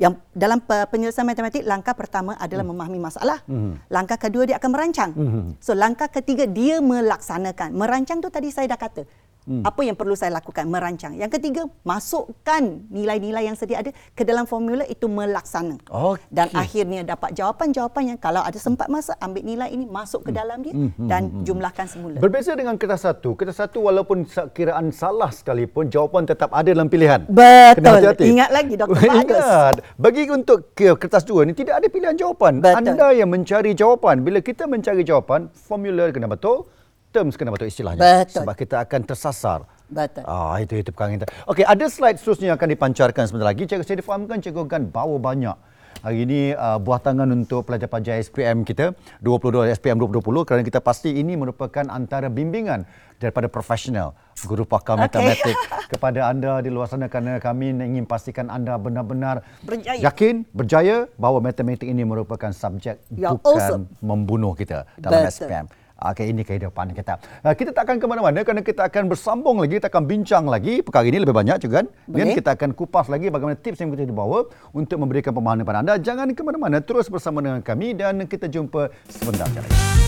[0.00, 2.72] yang dalam penyelesaian matematik langkah pertama adalah hmm.
[2.72, 3.44] memahami masalah.
[3.44, 3.76] Hmm.
[3.92, 5.12] Langkah kedua dia akan merancang.
[5.12, 5.60] Hmm.
[5.60, 7.76] So langkah ketiga dia melaksanakan.
[7.76, 9.04] Merancang tu tadi saya dah kata.
[9.48, 9.64] Hmm.
[9.64, 10.68] Apa yang perlu saya lakukan?
[10.68, 11.16] Merancang.
[11.16, 12.60] Yang ketiga, masukkan
[12.92, 15.80] nilai-nilai yang sedia ada ke dalam formula itu melaksana.
[15.88, 16.24] Okay.
[16.28, 20.38] Dan akhirnya dapat jawapan-jawapan yang kalau ada sempat masa ambil nilai ini masuk ke hmm.
[20.38, 21.08] dalam dia hmm.
[21.08, 21.42] dan hmm.
[21.48, 22.16] jumlahkan semula.
[22.20, 23.32] Berbeza dengan kertas satu.
[23.32, 27.24] Kertas satu walaupun kiraan salah sekalipun jawapan tetap ada dalam pilihan.
[27.24, 27.96] Betul.
[27.96, 28.24] hati-hati.
[28.28, 29.00] Ingat lagi Dr.
[29.24, 29.74] Ingat.
[29.96, 32.60] Bagi untuk kertas dua ni tidak ada pilihan jawapan.
[32.60, 32.76] Betul.
[32.76, 34.20] Anda yang mencari jawapan.
[34.20, 36.68] Bila kita mencari jawapan, formula kena betul
[37.10, 38.00] terms kena betul istilahnya.
[38.00, 38.42] Betul.
[38.42, 39.66] Sebab kita akan tersasar.
[39.90, 40.22] Betul.
[40.26, 41.26] Ah itu itu perkara kita.
[41.50, 43.66] Okey, ada slide seterusnya yang akan dipancarkan sebentar lagi.
[43.66, 45.56] Cikgu saya difahamkan cikgu kan bawa banyak
[46.00, 51.12] Hari ini uh, buah tangan untuk pelajar-pelajar SPM kita 22 SPM 2020 kerana kita pasti
[51.12, 52.88] ini merupakan antara bimbingan
[53.20, 54.16] daripada profesional
[54.48, 55.04] guru pakar okay.
[55.04, 55.56] matematik
[55.92, 60.00] kepada anda di luar sana kerana kami ingin pastikan anda benar-benar berjaya.
[60.00, 63.84] yakin berjaya bahawa matematik ini merupakan subjek You're bukan awesome.
[64.00, 65.36] membunuh kita dalam Betul.
[65.36, 65.66] SPM.
[66.00, 67.20] Okey, ini kehidupan kita.
[67.44, 70.80] Uh, kita tak akan ke mana-mana kerana kita akan bersambung lagi, kita akan bincang lagi
[70.80, 71.86] perkara ini lebih banyak juga kan.
[72.08, 75.94] Dan kita akan kupas lagi bagaimana tips yang kita dibawa untuk memberikan pemahaman kepada anda.
[76.00, 79.99] Jangan ke mana-mana, terus bersama dengan kami dan kita jumpa sebentar lagi.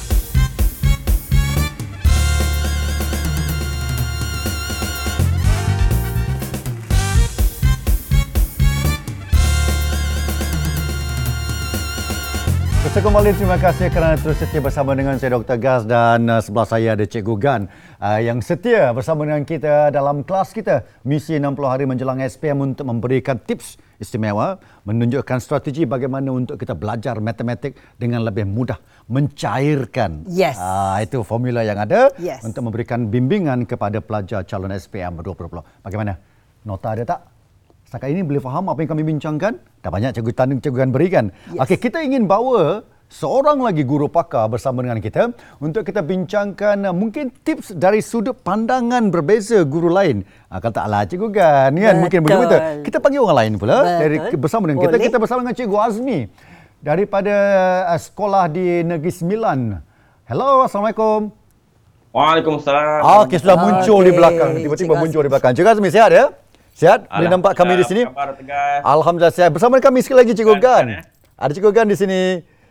[12.92, 15.56] Saya kembali terima kasih kerana terus setia bersama dengan saya Dr.
[15.56, 17.64] Gas dan uh, sebelah saya ada Cikgu Gan
[17.96, 22.84] uh, yang setia bersama dengan kita dalam kelas kita misi 60 hari menjelang SPM untuk
[22.84, 28.76] memberikan tips istimewa menunjukkan strategi bagaimana untuk kita belajar matematik dengan lebih mudah
[29.08, 30.60] mencairkan yes.
[30.60, 32.44] uh, itu formula yang ada yes.
[32.44, 35.80] untuk memberikan bimbingan kepada pelajar calon SPM 2020.
[35.80, 36.20] Bagaimana?
[36.68, 37.31] Nota ada tak?
[37.92, 39.60] Setakat ini boleh faham apa yang kami bincangkan?
[39.84, 41.24] Dah banyak cikgu tanding cikgu kan berikan.
[41.52, 41.68] Yes.
[41.68, 46.96] Okey, kita ingin bawa seorang lagi guru pakar bersama dengan kita untuk kita bincangkan uh,
[46.96, 50.24] mungkin tips dari sudut pandangan berbeza guru lain.
[50.48, 52.56] Ah kata ala cikgu kan, kan mungkin begitu.
[52.80, 54.00] Kita panggil orang lain pula Betul.
[54.00, 54.88] dari bersama dengan Boleh.
[54.96, 55.06] kita.
[55.12, 56.18] Kita bersama dengan cikgu Azmi
[56.80, 57.36] daripada
[57.92, 59.58] uh, sekolah di Negeri Sembilan.
[60.32, 61.28] Hello, Assalamualaikum.
[62.16, 63.28] Waalaikumsalam.
[63.28, 64.08] Okey, sudah muncul okay.
[64.08, 64.50] di belakang.
[64.64, 65.52] Tiba-tiba muncul di belakang.
[65.52, 66.32] Cikgu Azmi, sihat ya?
[66.72, 67.04] Sihat?
[67.08, 68.02] Boleh nampak kami di sini?
[68.82, 69.52] Alhamdulillah sihat.
[69.52, 70.84] Bersama kami sekali lagi Cikgu Gan.
[70.88, 71.00] Ya.
[71.36, 72.20] Ada Cikgu Gan di sini.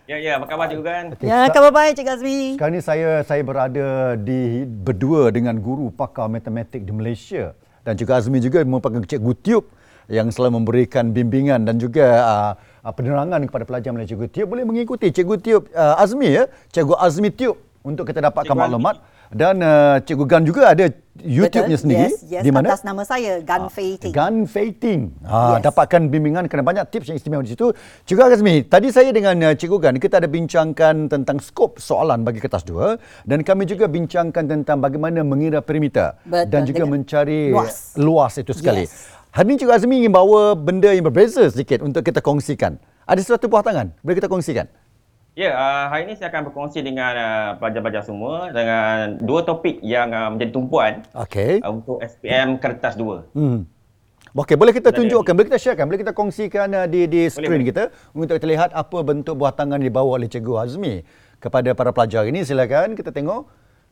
[0.09, 0.41] Ya, ya.
[0.41, 1.03] Apa khabar Cikgu Gan?
[1.15, 1.29] Okay.
[1.29, 2.39] Ya, khabar baik Cikgu Azmi.
[2.57, 7.53] Sekarang ini saya saya berada di berdua dengan guru pakar matematik di Malaysia.
[7.85, 9.65] Dan Cikgu Azmi juga merupakan Cikgu Tiup
[10.09, 12.51] yang selalu memberikan bimbingan dan juga uh,
[12.83, 14.17] uh, penerangan kepada pelajar Malaysia.
[14.17, 16.49] Cikgu Tiup boleh mengikuti Cikgu Tiup uh, Azmi ya.
[16.73, 18.97] Cikgu Azmi Tiup untuk kita dapatkan Cikgu maklumat.
[18.97, 19.10] Azmi.
[19.31, 20.91] Dan uh, Cikgu Gan juga ada
[21.23, 22.11] YouTube-nya sendiri.
[22.11, 22.43] Yes, yes.
[22.43, 22.75] Di mana?
[22.75, 24.11] Atas nama saya, Gun uh, Fating.
[24.11, 25.01] Gun Fating.
[25.23, 25.71] Uh, yes.
[25.71, 27.71] Dapatkan bimbingan kerana banyak tips yang istimewa di situ.
[28.03, 32.43] Cikgu Azmi, tadi saya dengan uh, Cikgu Gan, kita ada bincangkan tentang skop soalan bagi
[32.43, 32.99] kertas dua.
[33.23, 36.19] Dan kami juga bincangkan tentang bagaimana mengira perimeter.
[36.27, 36.51] Betul.
[36.51, 37.95] Dan juga Dengan mencari luas.
[37.95, 38.83] luas itu sekali.
[38.83, 39.15] Yes.
[39.31, 42.75] Hari ini Cikgu Azmi ingin bawa benda yang berbeza sedikit untuk kita kongsikan.
[43.07, 43.95] Ada sesuatu buah tangan?
[44.03, 44.67] Boleh kita kongsikan?
[45.31, 50.11] Ya, uh, hari ini saya akan berkongsi dengan uh, pelajar-pelajar semua dengan dua topik yang
[50.11, 51.63] uh, menjadi tumpuan okay.
[51.63, 53.31] uh, untuk SPM Kertas 2.
[53.31, 53.63] Hmm.
[54.35, 57.95] Okey, boleh kita tunjukkan, boleh kita sharekan, boleh kita kongsikan uh, di di skrin kita
[58.11, 61.07] untuk kita lihat apa bentuk buah tangan yang dibawa oleh Cikgu Azmi
[61.39, 62.43] kepada para pelajar ini.
[62.43, 63.47] Silakan kita tengok.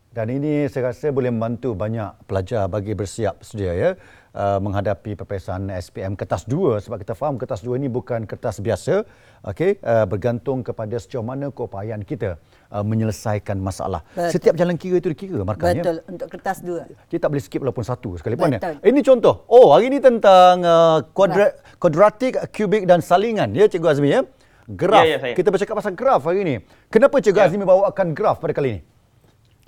[0.10, 3.90] Dan ini saya rasa boleh membantu banyak pelajar bagi bersiap sedia ya.
[4.30, 9.02] Uh, menghadapi peperiksaan SPM kertas 2 sebab kita faham kertas 2 ini bukan kertas biasa
[9.42, 12.38] okey uh, bergantung kepada sejauh mana keupayaan kita
[12.70, 14.06] uh, menyelesaikan masalah.
[14.14, 14.30] Betul.
[14.30, 17.82] setiap jalan kira itu dikira markahnya Betul untuk kertas 2 kita tak boleh skip walaupun
[17.82, 18.60] satu sekalipun ya?
[18.86, 19.50] Ini contoh.
[19.50, 24.22] Oh hari ini tentang uh, kuadrat kuadratik kubik dan salingan ya cikgu Azmi ya?
[24.70, 26.56] Graf ya, ya, kita bercakap pasal graf hari ini
[26.94, 27.50] kenapa cikgu ya.
[27.50, 28.82] Azmi bawakan graf pada kali ini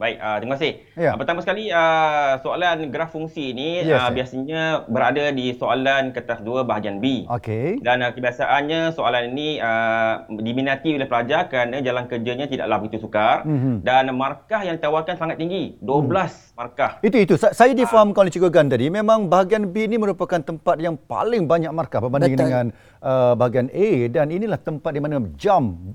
[0.02, 0.74] Baik, uh, terima kasih.
[0.98, 1.14] Ya.
[1.14, 6.42] Uh, pertama sekali, uh, soalan graf fungsi ini yes, uh, biasanya berada di soalan kertas
[6.42, 7.30] 2 bahagian B.
[7.30, 7.86] Okey.
[7.86, 13.46] Dan uh, kebiasaannya soalan ini uh, diminati oleh pelajar kerana jalan kerjanya tidaklah begitu sukar.
[13.46, 13.86] Mm-hmm.
[13.86, 16.58] Dan markah yang ditawarkan sangat tinggi, 12 mm.
[16.58, 16.98] markah.
[17.06, 17.38] Itu, itu.
[17.38, 21.70] Saya difahamkan oleh Cikgu Gan tadi, memang bahagian B ini merupakan tempat yang paling banyak
[21.70, 22.50] markah berbanding Betul.
[22.50, 22.66] dengan
[23.06, 24.10] uh, bahagian A.
[24.10, 25.94] Dan inilah tempat di mana jam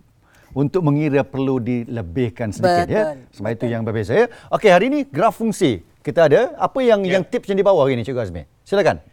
[0.56, 3.12] untuk mengira perlu dilebihkan sedikit ya.
[3.12, 3.28] Betul.
[3.28, 3.34] ya.
[3.36, 3.56] Sebab Betul.
[3.60, 4.26] itu yang berbeza ya.
[4.48, 5.84] Okey, hari ini graf fungsi.
[6.00, 7.20] Kita ada apa yang ya.
[7.20, 8.42] yang tips yang dibawa hari ini Cikgu Azmi?
[8.64, 9.04] Silakan.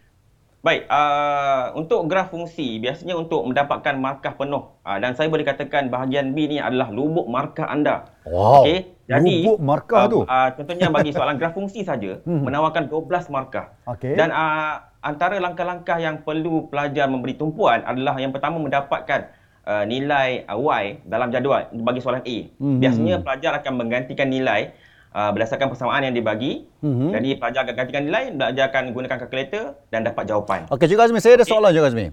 [0.64, 5.92] Baik, uh, untuk graf fungsi biasanya untuk mendapatkan markah penuh uh, dan saya boleh katakan
[5.92, 8.08] bahagian B ni adalah lubuk markah anda.
[8.24, 10.20] Wow, Okey, jadi lubuk markah uh, tu.
[10.24, 13.76] Uh, contohnya bagi soalan graf fungsi saja menawarkan 12 markah.
[13.92, 14.16] Okey.
[14.16, 19.36] Dan uh, antara langkah-langkah yang perlu pelajar memberi tumpuan adalah yang pertama mendapatkan
[19.68, 22.38] uh, nilai uh, Y dalam jadual bagi soalan A.
[22.60, 22.80] Mhm.
[22.80, 24.72] Biasanya pelajar akan menggantikan nilai
[25.16, 26.68] uh, berdasarkan persamaan yang dibagi.
[26.84, 27.08] Mhm.
[27.16, 30.60] Jadi pelajar akan gantikan nilai, belajar akan gunakan kalkulator dan dapat jawapan.
[30.70, 32.08] Okey, Cikgu Azmi, saya ada soalan Cikgu Azmi.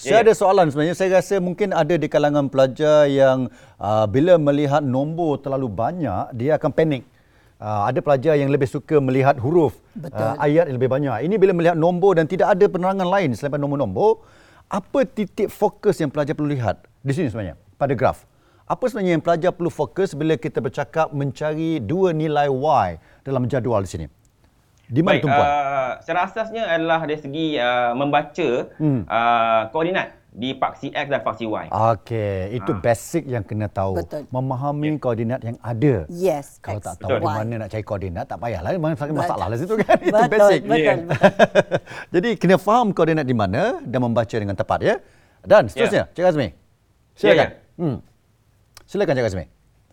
[0.00, 0.24] Saya Ya, ya.
[0.24, 0.96] ada soalan sebenarnya.
[0.96, 6.56] Saya rasa mungkin ada di kalangan pelajar yang uh, bila melihat nombor terlalu banyak, dia
[6.56, 7.04] akan panik.
[7.60, 10.16] Uh, ada pelajar yang lebih suka melihat huruf Betul.
[10.16, 11.28] Uh, ayat yang lebih banyak.
[11.28, 14.24] Ini bila melihat nombor dan tidak ada penerangan lain selain nombor-nombor,
[14.70, 18.22] apa titik fokus yang pelajar perlu lihat di sini sebenarnya pada graf?
[18.70, 22.88] Apa sebenarnya yang pelajar perlu fokus bila kita bercakap mencari dua nilai Y
[23.26, 24.06] dalam jadual di sini?
[24.86, 25.46] Di mana Baik, tumpuan?
[25.46, 29.02] uh, secara asasnya adalah dari segi uh, membaca Hmm.
[29.10, 31.66] uh, koordinat di paksi X dan paksi Y.
[31.74, 33.98] Okey, itu basic yang kena tahu.
[33.98, 34.30] Betul.
[34.30, 36.06] Memahami koordinat yang ada.
[36.06, 36.62] Yes.
[36.62, 37.22] Kalau X, tak tahu Betul.
[37.22, 38.70] di mana nak cari koordinat, tak payahlah.
[38.78, 39.22] Mana sangat Betul.
[39.26, 39.98] masalah lah situ kan.
[40.06, 40.60] itu Betul, basic.
[40.62, 40.94] betul, Ya.
[40.94, 41.18] betul.
[42.14, 44.94] Jadi kena faham koordinat di mana dan membaca dengan tepat ya.
[45.42, 46.48] Dan seterusnya, Cik Azmi.
[47.18, 47.36] Silakan.
[47.36, 47.80] Ya, ya.
[47.80, 47.96] Hmm.
[48.86, 49.44] Silakan Cik Azmi.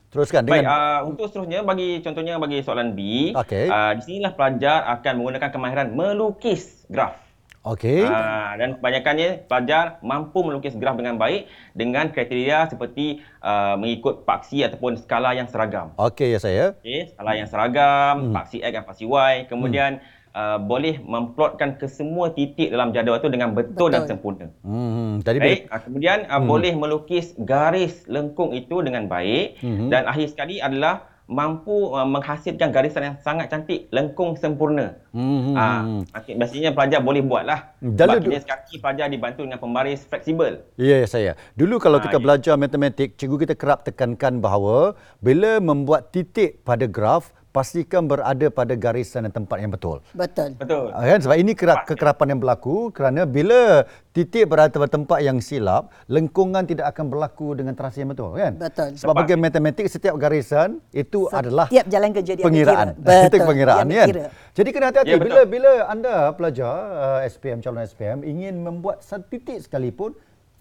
[0.07, 2.99] Teruskan Baik, dengan uh, untuk seterusnya bagi contohnya bagi soalan B,
[3.35, 3.67] Okey.
[3.67, 7.26] uh, di sinilah pelajar akan menggunakan kemahiran melukis graf.
[7.67, 8.07] Okey.
[8.07, 14.63] Uh, dan kebanyakannya pelajar mampu melukis graf dengan baik dengan kriteria seperti uh, mengikut paksi
[14.63, 15.91] ataupun skala yang seragam.
[15.99, 16.65] Okey ya saya.
[16.79, 19.33] Okey, skala yang seragam, paksi X dan paksi Y.
[19.51, 19.99] Kemudian
[20.31, 23.89] uh, boleh memplotkan kesemua titik dalam jadual itu dengan betul, Betul.
[23.91, 24.47] dan sempurna.
[24.61, 29.89] Hmm, tadi Baik, uh, kemudian uh, boleh melukis garis lengkung itu dengan baik Mhm.
[29.89, 34.95] dan akhir sekali adalah mampu uh, menghasilkan garisan yang sangat cantik, lengkung sempurna.
[35.11, 35.83] Hmm, Ah,
[36.15, 37.75] okay, biasanya pelajar boleh buatlah.
[37.83, 40.63] Sebab kini sekarang ni pelajar dibantu dengan pembaris fleksibel.
[40.79, 41.31] Ya, ya saya.
[41.59, 42.23] Dulu kalau Ah, kita ya.
[42.23, 48.77] belajar matematik, cikgu kita kerap tekankan bahawa bila membuat titik pada graf, pastikan berada pada
[48.77, 50.03] garisan dan tempat yang betul.
[50.13, 50.53] Betul.
[50.59, 50.93] Betul.
[50.93, 51.19] Ah, Kan?
[51.25, 56.65] Sebab ini kerap, kekerapan yang berlaku kerana bila titik berada pada tempat yang silap, lengkungan
[56.69, 58.37] tidak akan berlaku dengan terasa yang betul.
[58.37, 58.61] Kan?
[58.61, 58.89] Betul.
[58.97, 59.25] Sebab Tepat.
[59.25, 62.87] bagi matematik, setiap garisan itu adalah Tiap jalan kerja dia pengiraan.
[62.97, 63.23] Betul.
[63.31, 64.07] Kita pengiraan Dia kan.
[64.09, 64.25] kira.
[64.57, 69.25] Jadi kena hati-hati Ya, bila bila anda pelajar uh, SPM calon SPM ingin membuat satu
[69.29, 70.13] titik sekalipun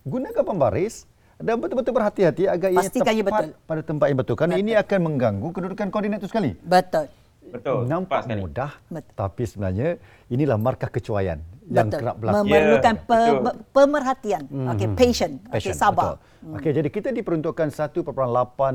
[0.05, 3.53] gunakan pembaris dan betul-betul berhati-hati agar ia Pastikan ia tepat betul.
[3.63, 4.35] pada tempat yang betul.
[4.35, 6.57] Kerana ini akan mengganggu kedudukan koordinat itu sekali.
[6.59, 7.13] Betul.
[7.47, 7.87] Betul.
[7.87, 8.41] Nampak Tepat sekali.
[8.43, 9.13] mudah, Betul.
[9.15, 9.89] tapi sebenarnya
[10.27, 12.01] inilah markah kecuaian yang Betul.
[12.01, 12.37] kerap berlaku.
[12.43, 13.39] Memerlukan Ya, pe- betul.
[13.39, 14.43] pe- pemerhatian.
[14.67, 15.35] Okey, patient.
[15.41, 16.19] Okey, Passion, sabar.
[16.19, 16.57] Betul.
[16.57, 18.03] Okey, jadi kita diperuntukkan 1.8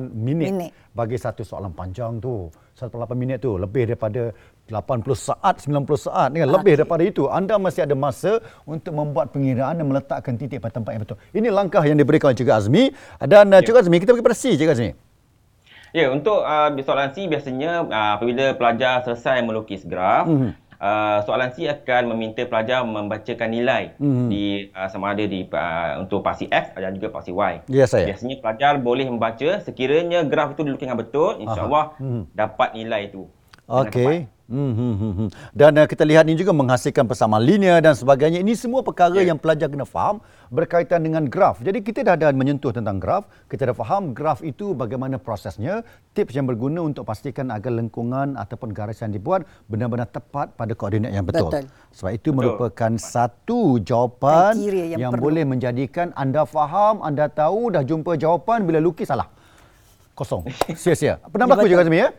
[0.08, 0.72] minit, Minit.
[0.92, 2.48] bagi satu soalan panjang tu.
[2.72, 4.32] 1.8 minit tu lebih daripada
[4.70, 7.28] 80 saat, 90 saat kan lebih daripada itu.
[7.28, 11.18] Anda masih ada masa untuk membuat pengiraan dan meletakkan titik pada tempat yang betul.
[11.32, 12.84] Ini langkah yang diberikan oleh Cikgu Azmi
[13.20, 14.92] dan uh, Cikgu Azmi kita pergi pada C Cikgu Azmi.
[15.92, 20.36] Ya, untuk uh, soalan C biasanya uh, apabila pelajar selesai melukis graf, Mhm.
[20.40, 20.52] mm-hmm.
[20.80, 24.28] uh, soalan C akan meminta pelajar membacakan nilai mm-hmm.
[24.32, 27.54] di uh, sama ada di uh, untuk paksi X dan juga paksi Y.
[27.68, 28.08] Ya, saya.
[28.08, 32.22] Biasanya pelajar boleh membaca sekiranya graf itu dilukis dengan betul, insya-Allah Mhm.
[32.32, 33.28] dapat nilai itu.
[33.68, 33.92] dengan.
[33.92, 34.18] Okey.
[34.52, 35.28] Hmm, hmm, hmm, hmm.
[35.56, 38.44] Dan uh, kita lihat ini juga menghasilkan persamaan linear dan sebagainya.
[38.44, 39.32] Ini semua perkara Ya.
[39.32, 40.20] yang pelajar kena faham
[40.52, 41.64] berkaitan dengan graf.
[41.64, 43.32] Jadi kita dah ada menyentuh tentang graf.
[43.48, 45.88] Kita dah faham graf itu bagaimana prosesnya.
[46.12, 51.16] Tips yang berguna untuk pastikan agar lengkungan ataupun garisan yang dibuat benar-benar tepat pada koordinat
[51.16, 51.48] yang betul.
[51.48, 51.72] Betul.
[51.96, 55.24] Sebab itu merupakan satu jawapan Kriteria yang yang perlu.
[55.32, 59.32] boleh menjadikan anda faham, anda tahu, dah jumpa jawapan bila lukis salah.
[60.12, 60.44] Kosong.
[60.76, 61.24] Sia-sia.
[61.32, 61.80] Pernah berlaku betul.
[61.80, 62.10] juga Azmi ya?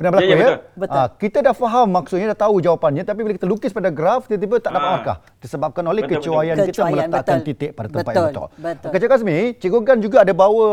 [0.00, 0.48] Pernah berlaku Ya, ya?
[0.48, 0.96] ya, betul.
[0.96, 4.56] Ah, kita dah faham maksudnya, dah tahu jawapannya, tapi bila kita lukis pada graf, tiba-tiba
[4.56, 4.92] tak dapat Ah.
[4.96, 5.16] markah.
[5.44, 6.64] Disebabkan oleh Betul, kecuaian betul.
[6.64, 7.48] kita Kecuaian, meletakkan betul.
[7.52, 8.46] titik pada tempat Betul, yang betul.
[8.56, 8.88] betul.
[8.96, 10.68] Cik Azmi, Cikgu Gan juga ada bawa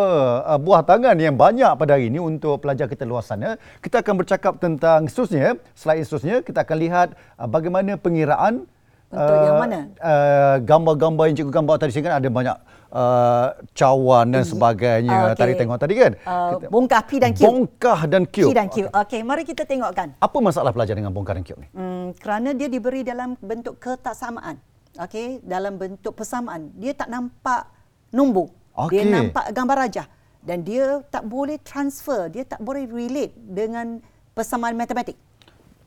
[0.47, 3.59] uh, buah tangan yang banyak pada hari ini untuk pelajar kita luar sana.
[3.83, 8.63] Kita akan bercakap tentang seterusnya, slide seterusnya, kita akan lihat uh, bagaimana pengiraan
[9.07, 9.79] Bentuk yang mana?
[10.03, 12.55] Uh, gambar-gambar yang cikgu gambar tadi saya kan ada banyak
[12.91, 15.11] uh, cawan dan sebagainya.
[15.11, 15.39] Ah, okey.
[15.39, 16.11] Tadi tengok tadi kan.
[16.23, 17.39] Uh, Kita- bongkar P dan Q.
[17.43, 18.37] Bongkah dan Q.
[18.47, 18.77] P dan Q.
[18.91, 20.15] Okey, mari kita tengokkan.
[20.19, 21.67] Apa masalah pelajar dengan bongkar dan Q ni?
[21.75, 24.59] Hmm, kerana dia diberi dalam bentuk ketaksamaan.
[24.97, 26.73] Okey, dalam bentuk persamaan.
[26.75, 27.69] Dia tak nampak
[28.09, 28.49] nombor.
[28.89, 29.09] Dia Okey.
[29.09, 30.07] nampak gambar rajah
[30.45, 33.99] dan dia tak boleh transfer, dia tak boleh relate dengan
[34.37, 35.17] persamaan matematik.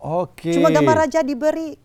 [0.02, 0.58] Okey.
[0.58, 1.78] Cuma gambar rajah diberi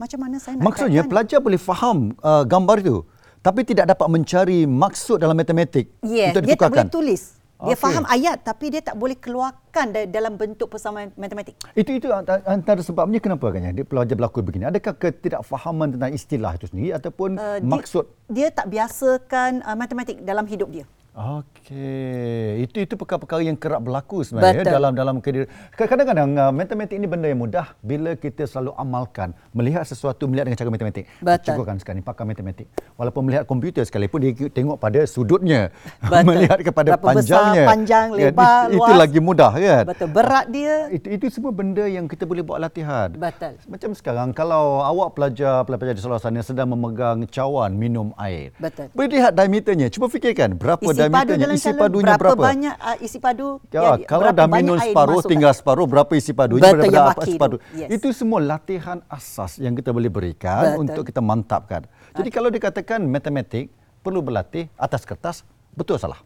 [0.00, 3.06] macam mana saya nak Maksudnya pelajar boleh faham uh, gambar itu
[3.42, 7.22] tapi tidak dapat mencari maksud dalam matematik Yes, untuk dia tak boleh tulis.
[7.62, 7.82] Dia Okey.
[7.86, 11.54] faham ayat tapi dia tak boleh keluarkan da- dalam bentuk persamaan matematik.
[11.78, 14.66] Itu itu anta- antara sebabnya kenapa agaknya dia pelajar berlaku begini.
[14.66, 20.18] Adakah ketidakfahaman tentang istilah itu sendiri ataupun Uh, maksud dia, dia tak biasakan uh, matematik
[20.26, 20.86] dalam hidup dia.
[21.12, 24.72] Okey, itu itu perkara-perkara yang kerap berlaku sebenarnya Betul.
[24.80, 25.52] dalam dalam kehidupan.
[25.76, 30.56] Kadang-kadang uh, matematik ini benda yang mudah bila kita selalu amalkan, melihat sesuatu melihat dengan
[30.64, 31.04] cara matematik.
[31.20, 31.52] Betul.
[31.52, 32.64] Cikgu kan sekarang ni pakar matematik.
[32.96, 35.68] Walaupun melihat komputer sekalipun dia tengok pada sudutnya,
[36.00, 36.32] Betul.
[36.32, 37.64] melihat kepada Berapa besar, panjangnya.
[37.68, 38.96] panjang, Kan, lebar, itu, itu luas.
[39.04, 39.84] lagi mudah kan?
[39.92, 40.08] Betul.
[40.16, 40.76] Berat dia.
[40.96, 43.12] Itu itu semua benda yang kita boleh buat latihan.
[43.12, 43.60] Betul.
[43.68, 48.56] Macam sekarang kalau awak pelajar pelajar di seluruh sana sedang memegang cawan minum air.
[48.56, 48.88] Betul.
[48.96, 49.92] Boleh lihat diameternya.
[49.92, 52.42] Cuba fikirkan berapa Isi padu dalam isi padunya berapa, berapa?
[52.44, 56.30] banyak uh, isi padu Ya, yang- kalau berapa dah minum separuh tinggal separuh berapa isi
[56.30, 57.56] padunya Betul, daripada yang apa padu.
[57.72, 57.88] Yes.
[57.90, 60.80] Itu semua latihan asas yang kita boleh berikan Betul.
[60.84, 61.82] untuk kita mantapkan.
[62.12, 65.36] Jadi kalau dikatakan matematik perlu berlatih atas kertas,
[65.70, 66.20] betul salah?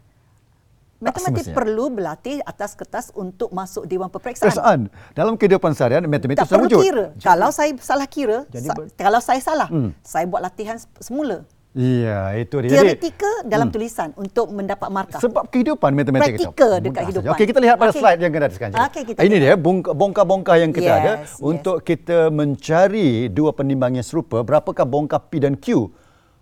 [0.96, 1.56] Matematik semestinya.
[1.60, 4.48] perlu berlatih atas kertas untuk masuk dewan peperiksaan.
[4.48, 4.80] Perasaan
[5.12, 6.80] dalam kehidupan seharian matematik tak perlu wujud.
[6.80, 7.06] kira.
[7.20, 9.92] Kalau saya salah kira, Jadi sa- kalau saya salah, Hmm.
[10.00, 11.44] saya buat latihan se- semula.
[11.76, 12.70] Iya, itu dia.
[12.72, 15.20] Jadi, Teoretika dalam tulisan untuk mendapat markah.
[15.20, 16.48] Sebab kehidupan matematik itu.
[16.48, 17.22] Praktikal dekat Mudah hidupan.
[17.22, 17.36] saja.
[17.36, 18.00] Okey, kita lihat pada Okey.
[18.00, 18.76] slide yang kita ada sekarang.
[18.80, 21.30] Okey, kita Ini dia bongka- bongkar-bongkar yang kita Yes, ada yes.
[21.36, 24.40] untuk kita mencari dua penimbang yang serupa.
[24.40, 25.92] Berapakah bongkar P dan Q?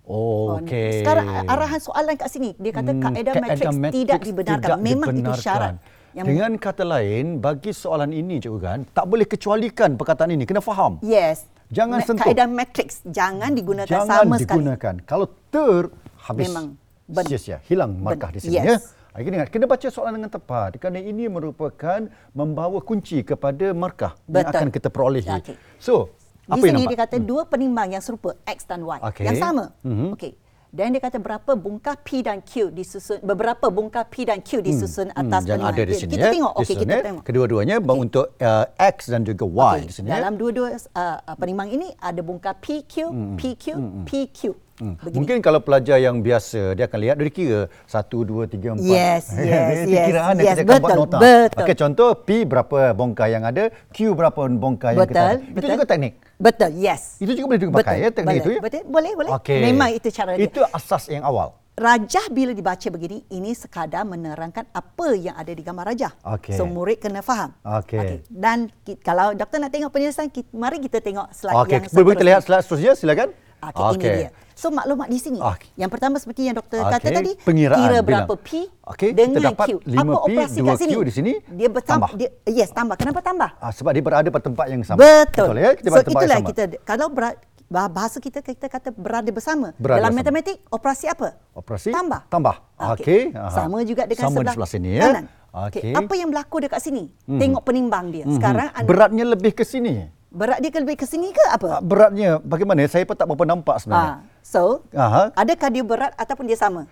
[0.04, 1.02] Oh, okey.
[1.02, 4.62] Sekarang arahan soalan kat sini, dia kata Hmm, kaedah matrix tidak dibenarkan.
[4.62, 5.42] tidak Memang itu dibenarkan.
[5.42, 5.74] syarat.
[6.14, 10.46] Yang Dengan kata lain, bagi soalan ini cikgu kan, tak boleh kecualikan perkataan ini.
[10.46, 11.02] Kena faham.
[11.02, 11.50] Yes.
[11.68, 12.22] Jangan Ma- sentuh.
[12.22, 14.62] Kaedah matrix jangan digunakan Jangan sama sekali.
[14.62, 14.94] digunakan.
[15.02, 15.90] Kalau ter,
[16.22, 16.46] habis.
[16.46, 16.66] Memang
[17.04, 17.58] ben- Sia-sia.
[17.66, 18.62] Hilang markah ben- di sini.
[18.62, 18.94] yes.
[18.94, 19.02] Ya.
[19.10, 20.74] Lagi ingat, kena baca soalan dengan tepat.
[20.76, 21.98] Kerana ini merupakan
[22.30, 24.54] membawa kunci kepada markah yang Betul.
[24.54, 25.30] akan kita perolehi.
[25.34, 25.54] Okey.
[25.78, 26.90] So, apa Di yang sini nampak?
[26.90, 29.24] dia kata dua penimbang yang serupa X dan Y Okey.
[29.24, 29.70] yang sama.
[29.82, 30.14] Mhm.
[30.14, 30.32] Okey.
[30.74, 35.06] Dan dia kata berapa bongkar P dan Q disusun beberapa bongkar P dan Q disusun
[35.14, 35.70] atas Hmm, yang penimbangan.
[35.70, 36.32] ada di sini Kita ya.
[36.34, 36.52] tengok.
[36.52, 37.02] Okey, Disusun, kita ya.
[37.06, 37.22] tengok.
[37.22, 38.02] Kedua-duanya okay.
[38.02, 40.06] untuk uh, X dan juga Y Okey, di sini.
[40.10, 40.18] ya.
[40.18, 42.94] Dalam dua-dua uh, penimbang ini ada bongkar PQ,
[43.38, 43.64] PQ,
[44.02, 44.40] PQ.
[44.74, 44.98] Hmm.
[44.98, 45.14] Begini.
[45.14, 48.82] Mungkin kalau pelajar yang biasa dia akan lihat dia kira 1 2 3 4.
[48.82, 51.18] Yes, yes, Itu yes, kiraan yes, akan buat betul, nota.
[51.22, 51.58] betul.
[51.62, 55.38] Okey contoh P berapa bongkar yang ada, Q berapa bongkar yang kita Betul, ada.
[55.38, 55.70] Itu betul.
[55.70, 56.12] juga teknik.
[56.34, 57.02] Betul, yes.
[57.22, 58.60] Itu juga boleh dipakai ya teknik boleh, itu ya.
[58.60, 59.30] Betul, boleh, boleh.
[59.38, 59.60] Okey.
[59.62, 60.42] Memang itu cara dia.
[60.42, 61.54] Itu asas yang awal.
[61.74, 66.12] Rajah bila dibaca begini, ini sekadar menerangkan apa yang ada di gambar rajah.
[66.34, 66.54] Okey.
[66.54, 67.54] So murid kena faham.
[67.62, 68.26] Okey.
[68.26, 72.06] Dan ki- kalau doktor nak tengok penyelesaian, ki- mari kita tengok slide Okey, yang boleh
[72.12, 72.42] kita lihat seterusnya.
[72.42, 73.28] slide seterusnya silakan.
[73.72, 74.30] Okey, ini dia.
[74.54, 75.38] So maklumat di sini.
[75.38, 75.68] Okey.
[75.74, 78.04] Yang pertama seperti yang doktor kata Okey, tadi, pengiraan kira bilang.
[78.26, 78.48] berapa P
[78.84, 79.72] Okey, kita dengan dapat Q.
[79.80, 80.92] 5 apa P, operasi 2 kat sini?
[80.92, 82.08] Q di sini, Dia bertambah.
[82.14, 82.18] tambah.
[82.20, 82.94] Dia, yes, tambah.
[82.94, 83.50] Kenapa tambah?
[83.56, 84.98] Ah, sebab dia berada pada tempat yang sama.
[85.00, 85.54] Betul.
[85.56, 85.70] ya?
[85.74, 87.34] Kita so itulah kita kalau ber,
[87.66, 89.72] bahasa kita kita kata berada bersama.
[89.74, 90.38] Berada Dalam bersama.
[90.38, 91.28] matematik operasi apa?
[91.52, 92.20] Operasi tambah.
[92.28, 92.56] tambah.
[92.94, 93.32] Okey.
[93.32, 93.50] Aha.
[93.50, 95.02] Sama juga dengan Sama di sebelah, sebelah sini, ya.
[95.02, 95.24] kanan.
[95.54, 95.80] Okey.
[95.82, 95.92] Okey.
[95.94, 97.04] Apa yang berlaku dekat sini?
[97.26, 98.26] Tengok penimbang dia.
[98.28, 98.78] Sekarang Mhm.
[98.78, 100.06] an- beratnya lebih ke sini.
[100.34, 101.70] Berat dia ke lebih ke sini ke Ah, apa?
[101.78, 102.82] Beratnya bagaimana?
[102.90, 104.10] Saya pun tak berapa nampak sebenarnya.
[104.10, 105.30] Ah, so, Aha.
[105.32, 106.90] adakah dia berat ataupun dia sama?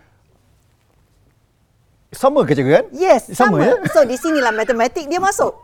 [2.13, 2.85] Sama ke cikgu kan?
[2.93, 3.57] Yes, sama.
[3.57, 3.65] sama.
[3.65, 3.73] ya?
[3.91, 5.57] So di sinilah matematik dia masuk.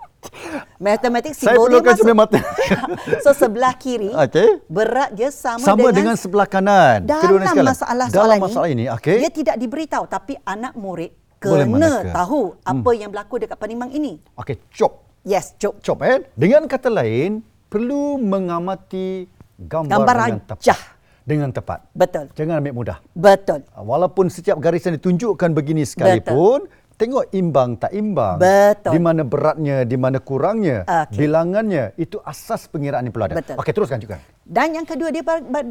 [0.82, 2.10] Matematik Saya simbol dia masuk.
[2.10, 2.40] mata.
[3.24, 4.66] so sebelah kiri Okey.
[4.66, 7.06] berat dia sama, Sama dengan, sebelah kanan.
[7.06, 9.22] dalam masalah Dalam soalan masalah ini, okey.
[9.22, 14.18] dia tidak diberitahu tapi anak murid kena tahu apa yang berlaku dekat penimbang ini.
[14.34, 15.06] Okey, cop.
[15.22, 15.78] Yes, cop.
[15.84, 16.26] Cop eh.
[16.34, 19.28] Dengan kata lain, perlu mengamati
[19.61, 20.48] gambar, Gambar dengan rajah.
[20.48, 20.78] tepat.
[21.28, 21.81] Dengan tepat.
[21.92, 22.24] Betul.
[22.33, 22.98] Jangan ambil mudah.
[23.12, 23.61] Betul.
[23.76, 26.64] Walaupun setiap garisan ditunjukkan begini sekalipun,
[26.96, 28.40] tengok imbang tak imbang.
[28.40, 28.96] Betul.
[28.96, 31.20] Di mana beratnya, di mana kurangnya, Okey.
[31.20, 31.92] bilangannya.
[32.00, 33.37] Itu asas pengiraan yang perlu ada.
[33.37, 33.61] Betul.
[33.61, 34.16] Okey, teruskan juga.
[34.40, 35.20] Dan yang kedua dia,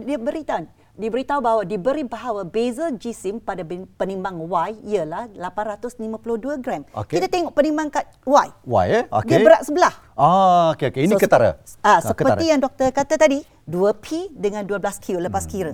[0.05, 3.61] dia beritahu diberitahu bahawa diberi bahawa beza jisim pada
[3.95, 6.81] penimbang Y ialah 852 gram.
[6.91, 7.15] Okey.
[7.15, 8.47] Kita tengok penimbang kat Y.
[8.65, 9.03] Y eh?
[9.07, 9.29] Okey.
[9.29, 9.93] Dia berat sebelah.
[10.13, 11.01] Ah, okey okey.
[11.05, 11.61] Ini So, ketara.
[11.79, 12.51] Ah, Ah, seperti ketara.
[12.51, 15.71] yang doktor kata tadi, 2P dengan 12Q lepas Hmm, kira.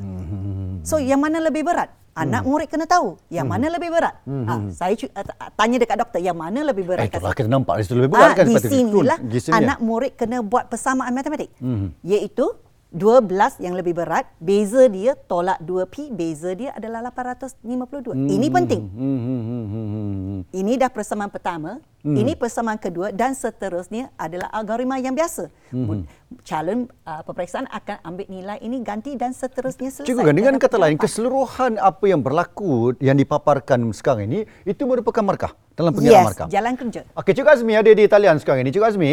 [0.83, 1.89] So yang mana lebih berat?
[2.13, 3.57] Anak murid kena tahu yang Hmm.
[3.57, 4.13] mana lebih berat.
[4.45, 7.07] Ah, saya cu- ah, t- tanya dekat doktor yang mana lebih berat.
[7.07, 8.45] Eh, itulah kita nampak di situ lebih Ah, berat kan.
[8.45, 9.17] di sinilah
[9.49, 11.49] anak murid kena buat persamaan matematik.
[11.57, 12.03] Mhm.
[12.03, 12.53] Iaitu
[12.93, 18.13] 12 yang lebih berat, beza dia tolak 2P, beza dia adalah 852.
[18.13, 18.81] Ini penting.
[18.85, 20.41] Hmm, hmm, hmm, hmm, hmm.
[20.53, 22.19] Ini dah persamaan pertama, Hmm.
[22.19, 25.47] ini persamaan kedua dan seterusnya adalah algoritma yang biasa.
[25.71, 26.03] Hmm.
[26.43, 30.11] Calon uh, peperiksaan akan ambil nilai ini ganti dan seterusnya selesai.
[30.11, 35.23] Cikgu dengan Dan kata lain keseluruhan apa yang berlaku yang dipaparkan sekarang ini itu merupakan
[35.23, 36.47] markah dalam pengiraan yes, markah.
[36.51, 37.01] jalan kerja.
[37.15, 38.75] Okey, Cikgu Azmi ada di talian sekarang ini.
[38.75, 39.11] Cikgu Azmi,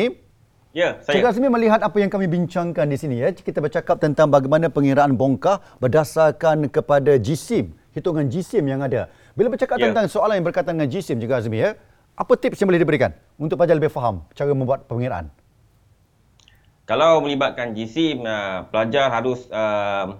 [0.70, 1.35] Ya, Cikgu saya.
[1.35, 3.35] Azmi melihat apa yang kami bincangkan di sini ya.
[3.35, 9.11] Kita bercakap tentang bagaimana pengiraan bongkar berdasarkan kepada jisim hitungan GSIM yang ada.
[9.35, 9.90] Bila bercakap Ya.
[9.90, 11.74] tentang soalan yang berkaitan dengan GSIM juga Azmi ya,
[12.14, 15.26] apa tips yang boleh diberikan untuk pelajar lebih faham cara membuat pengiraan?
[16.87, 20.14] Kalau melibatkan GSIM, uh, pelajar harus uh,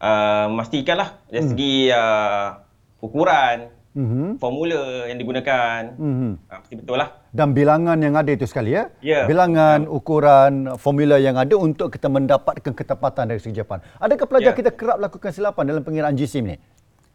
[0.00, 1.50] uh, memastikanlah dari Hmm.
[1.52, 2.64] segi uh,
[3.04, 4.42] ukuran, Mhm.
[4.42, 5.94] formula yang digunakan.
[5.94, 6.30] Mhm.
[6.50, 7.08] Uh, mesti betul lah.
[7.30, 8.90] Dan bilangan yang ada itu sekali ya.
[8.98, 9.22] Ya.
[9.30, 13.86] Bilangan, ukuran, formula yang ada untuk kita mendapatkan ketepatan dari segi jawapan.
[14.02, 14.58] Adakah pelajar Ya.
[14.58, 16.56] kita kerap lakukan silapan dalam pengiraan GSIM ni?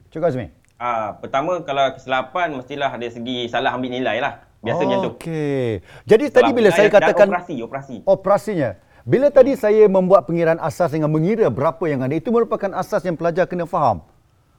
[0.09, 0.47] Cik Azmi.
[0.79, 4.47] Uh, pertama, kalau kesilapan, mestilah dari segi salah ambil nilai lah.
[4.63, 5.11] Biasa macam tu.
[5.19, 5.83] Okey.
[6.03, 7.95] Jadi tadi Salah bila nilai saya katakan operasi, operasi.
[8.03, 8.69] operasinya.
[9.07, 13.15] Bila tadi saya membuat pengiraan asas dengan mengira berapa yang ada, itu merupakan asas yang
[13.15, 14.03] pelajar kena faham.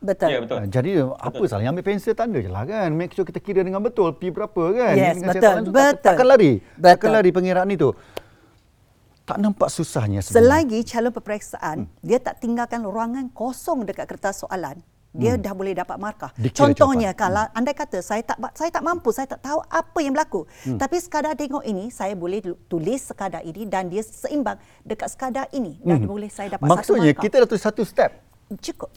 [0.01, 0.29] Betul.
[0.29, 0.57] Ya, betul.
[0.57, 2.89] Ah, Jadi apa salah ambil pensel tanda je lah kan.
[2.91, 4.95] Make sure kita kira dengan betul P berapa kan.
[4.95, 6.03] Yes, Dengan betul, tu tak- betul.
[6.03, 6.53] Takkan lari.
[6.57, 6.85] Betul.
[6.87, 7.89] Takkan lari pengiraan itu.
[9.23, 10.41] Tak nampak susahnya sebenarnya.
[10.43, 14.83] Selagi calon peperiksaan dia tak tinggalkan ruangan kosong dekat kertas soalan,
[15.13, 16.35] dia dah boleh dapat markah.
[16.35, 17.21] Dikira Contohnya jawapan.
[17.21, 20.51] kalau andai kata saya tak saya tak mampu, saya tak tahu apa yang berlaku.
[20.75, 25.79] Tapi sekadar tengok ini, saya boleh tulis sekadar ini dan dia seimbang dekat sekadar ini
[25.79, 27.23] dan boleh saya dapat Maksudnya satu markah.
[27.23, 28.11] kita dah tulis satu step.
[28.59, 28.91] cukup.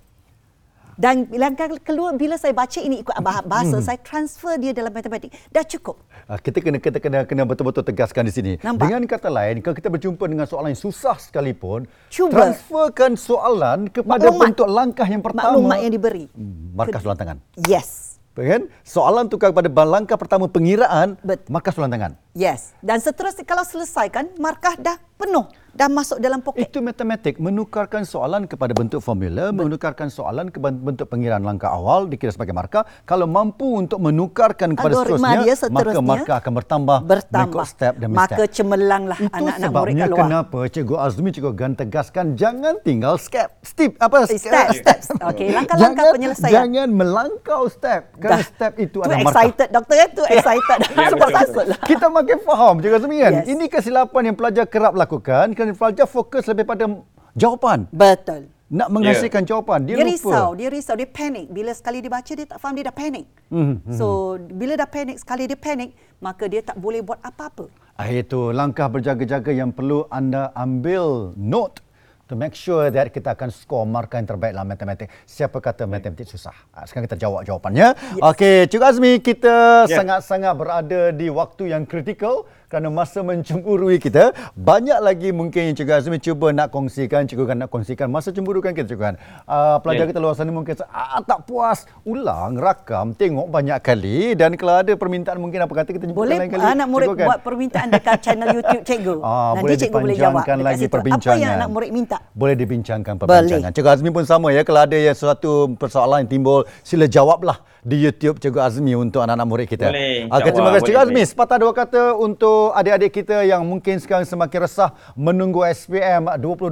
[0.96, 1.50] Dan bila
[1.82, 5.34] keluar bila saya baca ini ikut bah- bahasa, saya transfer dia dalam matematik.
[5.50, 6.00] Dah cukup.
[6.26, 8.52] Ah, Kita kena kita kena kena betul-betul tegaskan di sini.
[8.62, 8.86] Nampak?
[8.86, 12.32] Dengan kata lain, kalau kita berjumpa dengan soalan yang susah sekalipun, Cuba.
[12.54, 14.44] transferkan soalan kepada Maklumat.
[14.50, 15.54] bentuk langkah yang pertama.
[15.54, 16.26] Maklumat yang diberi.
[16.32, 17.38] Hmm, Markah sulan tangan.
[17.66, 18.18] Yes.
[18.34, 18.66] Kan?
[18.82, 21.18] Soalan tukar kepada langkah pertama pengiraan,
[21.50, 22.18] markah sulan tangan.
[22.34, 22.74] Yes.
[22.82, 25.46] Dan seterusnya kalau selesaikan, markah dah penuh.
[25.74, 26.70] Dah masuk dalam poket.
[26.70, 32.30] Itu matematik menukarkan soalan kepada bentuk formula, menukarkan soalan ke bentuk pengiraan langkah awal dikira
[32.30, 32.86] sebagai markah.
[33.10, 37.50] Kalau mampu untuk menukarkan kepada Algoritma seterusnya, dia seterusnya maka markah akan bertambah, bertambah.
[37.50, 38.54] mengikut step demi Maka step.
[38.54, 40.22] cemerlanglah Itu anak-anak murid sebabnya kat luar.
[40.22, 43.50] kenapa Cikgu Azmi, Cikgu Gan tegaskan jangan tinggal step.
[43.66, 44.30] Step apa?
[44.30, 45.06] Eh, step, steps.
[45.26, 46.54] Okey, langkah-langkah penyelesaian.
[46.54, 48.14] Jangan melangkau step.
[48.22, 49.42] Kerana step itu tu ada markah.
[49.42, 49.68] excited.
[49.74, 50.80] Doktor tu excited.
[50.94, 51.38] Ya, Sebab betul.
[51.42, 51.80] takut lah.
[51.82, 53.34] Kita makin faham Cikgu Azmi kan.
[53.44, 53.46] Yes.
[53.52, 56.88] Ini kesilapan yang pelajar kerap lakukan kerana pelajar fokus lebih pada
[57.36, 57.86] jawapan.
[57.92, 58.48] Betul.
[58.74, 59.86] Nak menghasilkan jawapan.
[59.86, 60.14] Dia, Dia, lupa.
[60.18, 61.46] risau, dia risau, dia panik.
[61.54, 63.26] Bila sekali dia baca dia tak faham dia dah panik.
[63.54, 67.70] Mhm, So bila dah panik, sekali dia panik, maka dia tak boleh buat apa-apa.
[67.94, 71.86] Ah, itu langkah berjaga-jaga yang perlu anda ambil note
[72.34, 75.06] to make sure that kita akan skor markah yang terbaik dalam matematik.
[75.30, 76.58] Siapa kata matematik susah?
[76.74, 77.94] Ah, Sekarang kita jawab jawapannya.
[78.18, 78.26] Yes.
[78.34, 80.02] Okey, Cikgu Azmi, kita Ya.
[80.02, 84.34] sangat-sangat berada di waktu yang kritikal kerana masa mencemburui kita.
[84.58, 88.10] Banyak lagi mungkin yang Cikgu Azmi cuba nak kongsikan, Cikgu kan nak kongsikan.
[88.10, 89.16] Masa cemburu kan kita Cikgu kan.
[89.46, 90.10] Uh, pelajar Ya.
[90.10, 91.86] kita luar sana mungkin ah, tak puas.
[92.02, 94.34] Ulang, rakam, tengok banyak kali.
[94.34, 96.66] Dan kalau ada permintaan mungkin apa kata kita jemput Boleh lain kali.
[96.66, 97.28] anak murid Cikgu kan?
[97.30, 99.16] buat permintaan dekat channel YouTube cikgu.
[99.24, 100.92] Ah, Nanti boleh cikgu boleh jawab lagi situ.
[100.92, 101.38] perbincangan.
[101.38, 102.18] Apa yang anak murid minta?
[102.34, 103.62] Boleh dibincangkan perbincangan.
[103.62, 103.72] Boleh.
[103.72, 104.66] Cikgu Azmi pun sama ya.
[104.66, 109.46] Kalau ada yang sesuatu persoalan yang timbul, sila jawablah di YouTube Cikgu Azmi untuk anak-anak
[109.46, 109.92] murid kita.
[109.92, 111.14] Boleh, Okey, terima kasih Cikgu Boleh, Azmi.
[111.14, 111.28] boleh.
[111.28, 116.72] Sepatah dua kata untuk adik-adik kita yang mungkin sekarang semakin resah menunggu SPM 2020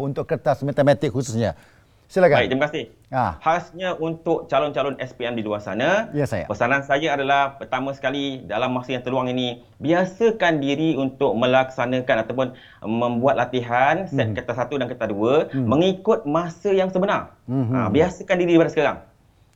[0.00, 1.54] untuk kertas matematik khususnya.
[2.08, 2.40] Silakan.
[2.40, 2.84] Baik, terima kasih.
[3.12, 3.36] Ah.
[3.36, 6.48] Khasnya untuk calon-calon SPM di luar sana, Ya, saya.
[6.48, 12.46] pesanan saya adalah pertama sekali dalam masa yang terluang ini, biasakan diri untuk melaksanakan ataupun
[12.80, 14.32] membuat latihan set Hmm.
[14.32, 17.36] kata satu dan kata dua mengikut masa yang sebenar.
[17.44, 17.76] Mhm.
[17.76, 18.96] Ha, biasakan diri daripada sekarang.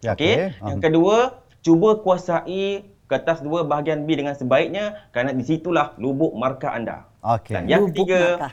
[0.05, 0.53] Ya, Okey.
[0.53, 0.69] okey.
[0.69, 1.17] Yang kedua,
[1.65, 7.05] cuba kuasai kertas dua bahagian B dengan sebaiknya kerana di situlah lubuk markah anda.
[7.21, 7.53] Okey.
[7.53, 8.53] Dan yang Lubuk ketiga, markah.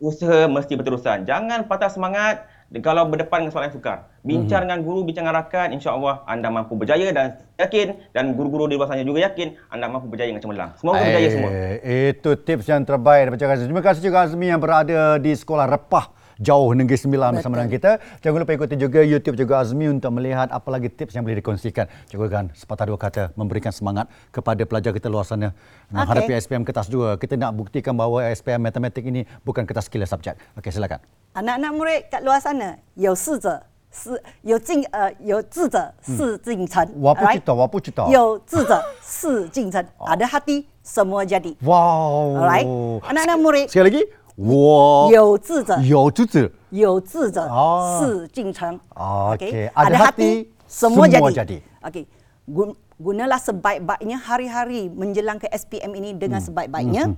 [0.00, 1.28] usaha mesti berterusan.
[1.28, 2.48] Jangan patah semangat
[2.80, 3.98] kalau berdepan dengan soalan yang sukar.
[4.20, 8.76] Bincang dengan guru, bincang dengan rakan, insya-Allah anda mampu berjaya dan yakin dan guru-guru di
[8.76, 10.70] luar sana juga yakin anda mampu berjaya dengan cemerlang.
[10.76, 11.50] Semoga berjaya semua.
[11.52, 13.66] Eh, Itu tips yang terbaik daripada Cikgu Azmi.
[13.68, 17.91] Terima kasih Cikgu Azmi yang berada di Sekolah Repah Jauh Negeri Sembilan bersama dengan kita.
[18.25, 21.85] Jangan lupa ikuti juga YouTube Cikgu Azmi untuk melihat apa lagi tips yang boleh dikongsikan.
[22.09, 25.53] Cikgu Gan, sepatah dua kata memberikan semangat kepada pelajar kita luar sana
[25.93, 27.21] menghadapi SPM Kertas 2.
[27.21, 30.33] Kita nak buktikan bahawa SPM Matematik ini bukan kertas killer subjek.
[30.57, 30.99] Okey, silakan.
[31.37, 33.61] ，anak anak murid kat luar sana 有事者
[33.93, 37.37] 是有进呃有智者事竟成，我不 alright？
[37.37, 41.53] 知道我不知道有智者事竟成，ada hati semua jadi。
[41.61, 42.41] Wow.
[42.41, 42.65] Alright.
[43.05, 43.67] Anak-anak murid.
[43.69, 44.03] Sekali lagi.
[44.37, 45.13] Wow.
[45.13, 48.79] 有智者有智者有智者哦事竟成。
[48.97, 49.69] Okey.
[49.69, 50.29] Ada, Ada hati, hati,
[50.65, 51.45] semua, semua jadi.
[51.45, 51.57] jadi.
[51.85, 52.03] Okey.
[52.49, 57.13] Gun- Gunalah sebaik-baiknya hari-hari menjelang ke SPM ini dengan sebaik-baiknya.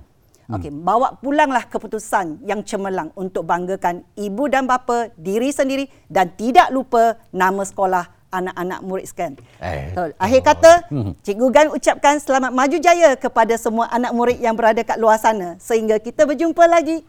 [0.46, 6.70] Okey, bawa pulanglah keputusan yang cemerlang untuk banggakan ibu dan bapa, diri sendiri dan tidak
[6.70, 9.35] lupa nama sekolah anak-anak murid sekalian.
[9.59, 9.91] Eh.
[10.15, 10.71] Akhir kata,
[11.21, 15.59] Cikgu Gan ucapkan selamat maju jaya kepada semua anak murid yang berada kat luar sana
[15.59, 17.03] sehingga kita berjumpa lagi.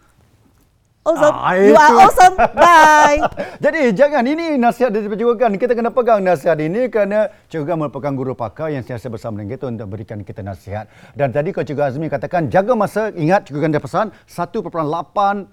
[1.03, 1.35] Awesome.
[1.35, 2.39] Ah, you are awesome.
[2.39, 3.19] Bye.
[3.65, 5.59] Jadi jangan ini nasihat dari Cikgu Gan.
[5.59, 9.59] Kita kena pegang nasihat ini kerana Cikgu Gan merupakan guru pakar yang sentiasa bersama dengan
[9.59, 10.87] kita untuk berikan kita nasihat.
[11.19, 15.51] Dan tadi kalau Cikgu Azmi katakan jaga masa, ingat Cikgu Gan dah pesan 1.85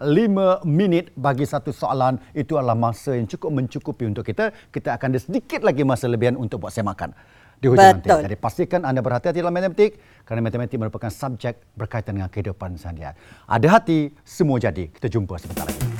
[0.70, 4.54] minit bagi satu soalan itu adalah masa yang cukup mencukupi untuk kita.
[4.70, 7.10] Kita akan ada sedikit lagi masa lebihan untuk buat semakan
[7.60, 8.08] di hujung nanti.
[8.08, 8.22] Betul.
[8.26, 13.14] Jadi pastikan anda berhati-hati dalam matematik kerana matematik merupakan subjek berkaitan dengan kehidupan seharian.
[13.46, 14.88] Ada hati, semua jadi.
[14.88, 15.99] Kita jumpa sebentar lagi.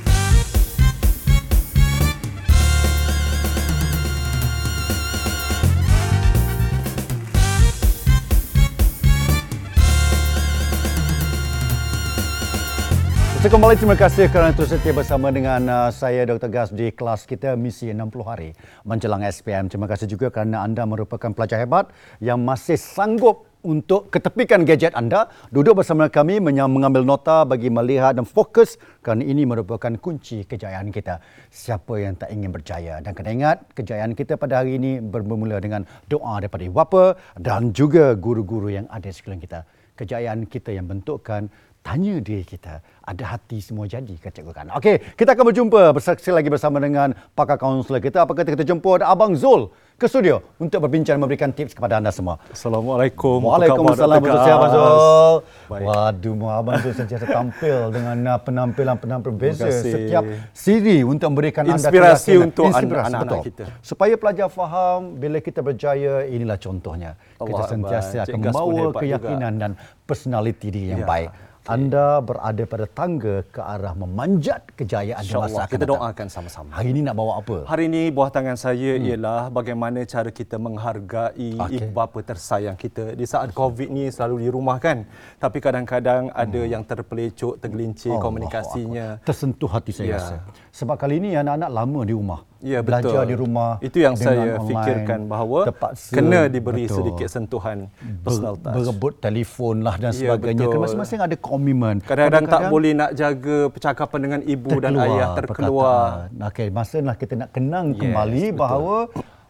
[13.40, 16.52] Kita kembali terima kasih kerana terus setia bersama dengan uh, saya Dr.
[16.52, 18.52] Gas di kelas kita misi 60 hari
[18.84, 19.64] menjelang SPM.
[19.72, 21.88] Terima kasih juga kerana anda merupakan pelajar hebat
[22.20, 28.28] yang masih sanggup untuk ketepikan gadget anda, duduk bersama kami mengambil nota bagi melihat dan
[28.28, 31.24] fokus kerana ini merupakan kunci kejayaan kita.
[31.48, 35.88] Siapa yang tak ingin berjaya dan kena ingat kejayaan kita pada hari ini bermula dengan
[36.12, 39.64] doa daripada ibu bapa dan juga guru-guru yang ada di sekeliling kita.
[39.96, 45.00] Kejayaan kita yang bentukkan tanya diri kita ada hati semua jadi kata cikgu kan okey
[45.16, 49.32] kita akan berjumpa bersaksi lagi bersama dengan pakar kaunselor kita apa kata kita jemput abang
[49.32, 53.40] Zul ke studio untuk berbincang dan memberikan tips kepada anda semua Assalamualaikum.
[53.42, 54.70] Waalaikumsalam betul abang Dr.
[54.70, 55.36] Zul?
[55.66, 55.84] Baik.
[55.86, 62.24] waduh mu abang Zul sentiasa tampil dengan penampilan-penampilan berbeza setiap siri untuk memberikan anda Inspirasi
[62.30, 62.46] keyakinan.
[62.46, 63.40] untuk Inspirasi, anak-anak betul.
[63.42, 63.64] kita.
[63.80, 68.28] supaya pelajar faham bila kita berjaya inilah contohnya kita Allah sentiasa Akbar.
[68.28, 69.00] akan membawa hebat juga.
[69.00, 69.70] keyakinan dan
[70.04, 71.08] personaliti diri yang Ya.
[71.08, 71.30] baik
[71.68, 76.00] anda berada pada tangga ke arah memanjat kejayaan di masa akan kita datang.
[76.00, 76.70] doakan sama-sama.
[76.72, 77.56] Hari ini nak bawa apa?
[77.68, 79.04] Hari ini buah tangan saya hmm.
[79.12, 81.76] ialah bagaimana cara kita menghargai Okey.
[81.76, 83.12] ibu bapa tersayang kita.
[83.12, 85.04] Di saat COVID ni selalu di rumah kan.
[85.36, 89.20] Tapi kadang-kadang ada yang terpelecok, tergelincir Allahu komunikasinya.
[89.20, 89.26] Akbar.
[89.28, 90.16] Tersentuh hati saya Ya.
[90.16, 90.36] rasa.
[90.70, 92.40] Sebab kali ini anak-anak lama di rumah.
[92.60, 93.26] Ya Belajar betul.
[93.26, 93.70] di rumah.
[93.80, 96.96] Itu yang saya online, fikirkan bahawa terpaksa, kena diberi betul.
[97.02, 97.78] sedikit sentuhan
[98.22, 98.74] personal touch.
[98.76, 100.68] berebut telefon lah dan Ya, sebagainya.
[100.68, 100.78] betul.
[100.78, 101.96] Masing-masing ada komitmen.
[102.00, 105.98] Kadang-kadang tak boleh nak jaga percakapan dengan ibu dan ayah terkeluar.
[106.30, 106.46] perkataan.
[106.46, 108.58] Okey, masalah kita nak kenang Yes, kembali betul.
[108.60, 108.96] bahawa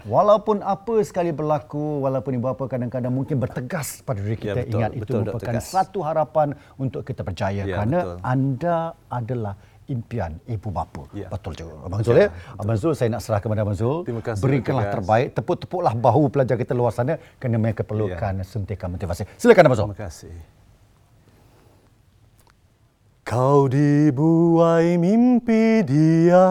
[0.02, 4.72] walaupun apa sekali berlaku, walaupun ibu bapa kadang-kadang mungkin bertegas pada diri Ya, kita, betul,
[4.72, 8.16] ingat itu betul, merupakan satu harapan untuk kita berjaya Ya, kerana betul.
[8.24, 8.76] anda
[9.10, 9.54] adalah
[9.91, 11.03] impian ibu bapa.
[11.11, 11.26] Ya.
[11.26, 11.74] Betul juga.
[11.82, 12.30] Abang Zul ya.
[12.55, 14.07] Abang Zul saya nak serah kepada Abang Zul.
[14.07, 14.91] Terima kasih, Berikanlah Dr.
[14.91, 14.95] Gas.
[15.03, 18.45] terbaik, tepuk-tepuklah bahu pelajar kita luar sana kerana mereka perlukan Ya.
[18.47, 19.26] suntikan motivasi.
[19.34, 19.86] Silakan Abang Zul.
[19.91, 20.34] Terima kasih.
[23.26, 26.47] Kau dibuai mimpi dia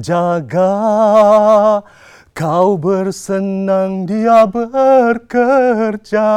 [0.00, 0.72] jaga
[2.36, 6.28] Kau bersenang dia bekerja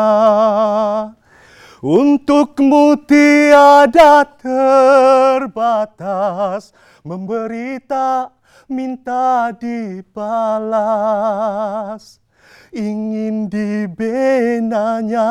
[1.80, 5.96] Untukmu tiada terbatas
[7.08, 8.36] Memberi tak
[8.68, 10.84] minta dibalas
[12.76, 15.24] Ingin dibinanya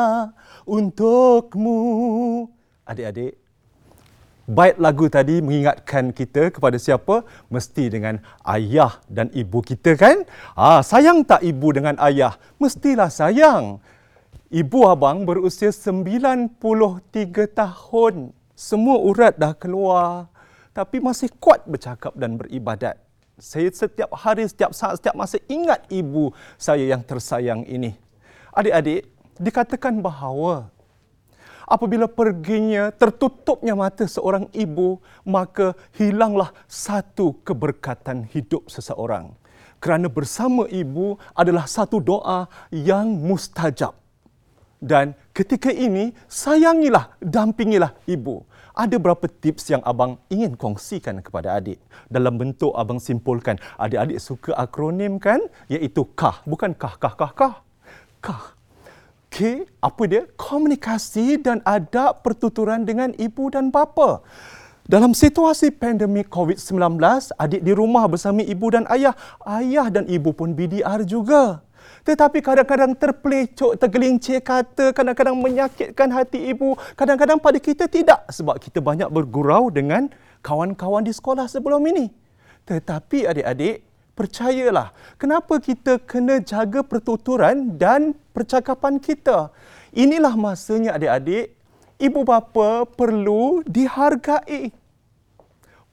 [0.65, 2.49] untukmu
[2.81, 3.37] Adik-adik
[4.49, 7.21] Bait lagu tadi mengingatkan kita kepada siapa?
[7.53, 8.17] Mesti dengan
[8.49, 10.25] ayah dan ibu kita kan?
[10.57, 12.33] Ah, sayang tak ibu dengan ayah?
[12.57, 13.77] Mestilah sayang.
[14.49, 16.57] Ibu abang berusia 93
[17.53, 18.33] tahun.
[18.57, 20.25] Semua urat dah keluar.
[20.73, 22.97] Tapi masih kuat bercakap dan beribadat.
[23.37, 27.93] Saya setiap hari, setiap saat, setiap masa ingat ibu saya yang tersayang ini.
[28.49, 29.05] Adik-adik,
[29.37, 30.73] dikatakan bahawa
[31.69, 34.97] apabila perginya tertutupnya mata seorang ibu
[35.29, 39.29] maka hilanglah satu keberkatan hidup seseorang
[39.77, 43.93] kerana bersama ibu adalah satu doa yang mustajab
[44.79, 51.79] dan ketika ini sayangilah dampingilah ibu ada berapa tips yang abang ingin kongsikan kepada adik
[52.07, 57.55] dalam bentuk abang simpulkan adik-adik suka akronim kan iaitu KAH bukan KAH KAH KAH KAH
[58.23, 58.43] KAH
[59.29, 60.25] K, apa dia?
[60.33, 64.25] Komunikasi dan adab pertuturan dengan ibu dan bapa.
[64.89, 66.97] Dalam situasi pandemik COVID-19,
[67.37, 69.13] adik di rumah bersama ibu dan ayah.
[69.45, 71.61] Ayah dan ibu pun BDR juga.
[72.07, 76.75] Tetapi kadang-kadang terpelecok, tergelincir kata, kadang-kadang menyakitkan hati ibu.
[76.95, 80.07] Kadang-kadang pada kita tidak sebab kita banyak bergurau dengan
[80.39, 82.07] kawan-kawan di sekolah sebelum ini.
[82.63, 83.83] Tetapi adik-adik,
[84.13, 89.51] percayalah, kenapa kita kena jaga pertuturan dan percakapan kita?
[89.95, 91.55] Inilah masanya adik-adik,
[91.97, 94.71] ibu bapa perlu dihargai.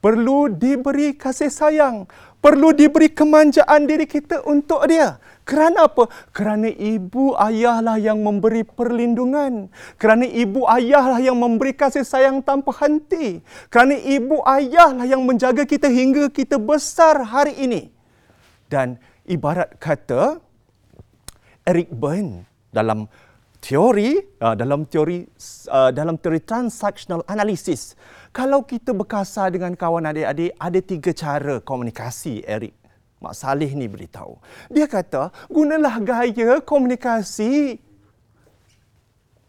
[0.00, 2.06] Perlu diberi kasih sayang,
[2.44, 5.18] perlu diberi kemanjaan diri kita untuk dia.
[5.46, 6.10] Kerana apa?
[6.34, 9.70] Kerana ibu ayahlah yang memberi perlindungan.
[9.94, 13.38] Kerana ibu ayahlah yang memberi kasih sayang tanpa henti.
[13.70, 17.94] Kerana ibu ayahlah yang menjaga kita hingga kita besar hari ini.
[18.66, 20.42] Dan ibarat kata
[21.62, 23.06] Eric Byrne dalam
[23.62, 25.26] teori uh, dalam teori
[25.70, 27.98] uh, dalam teori transactional analysis
[28.36, 32.76] kalau kita berkasar dengan kawan adik-adik ada tiga cara komunikasi Eric
[33.16, 34.36] Mak Saleh ni beritahu.
[34.68, 37.80] Dia kata, gunalah gaya komunikasi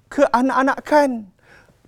[0.08, 1.28] ke anak-anak kan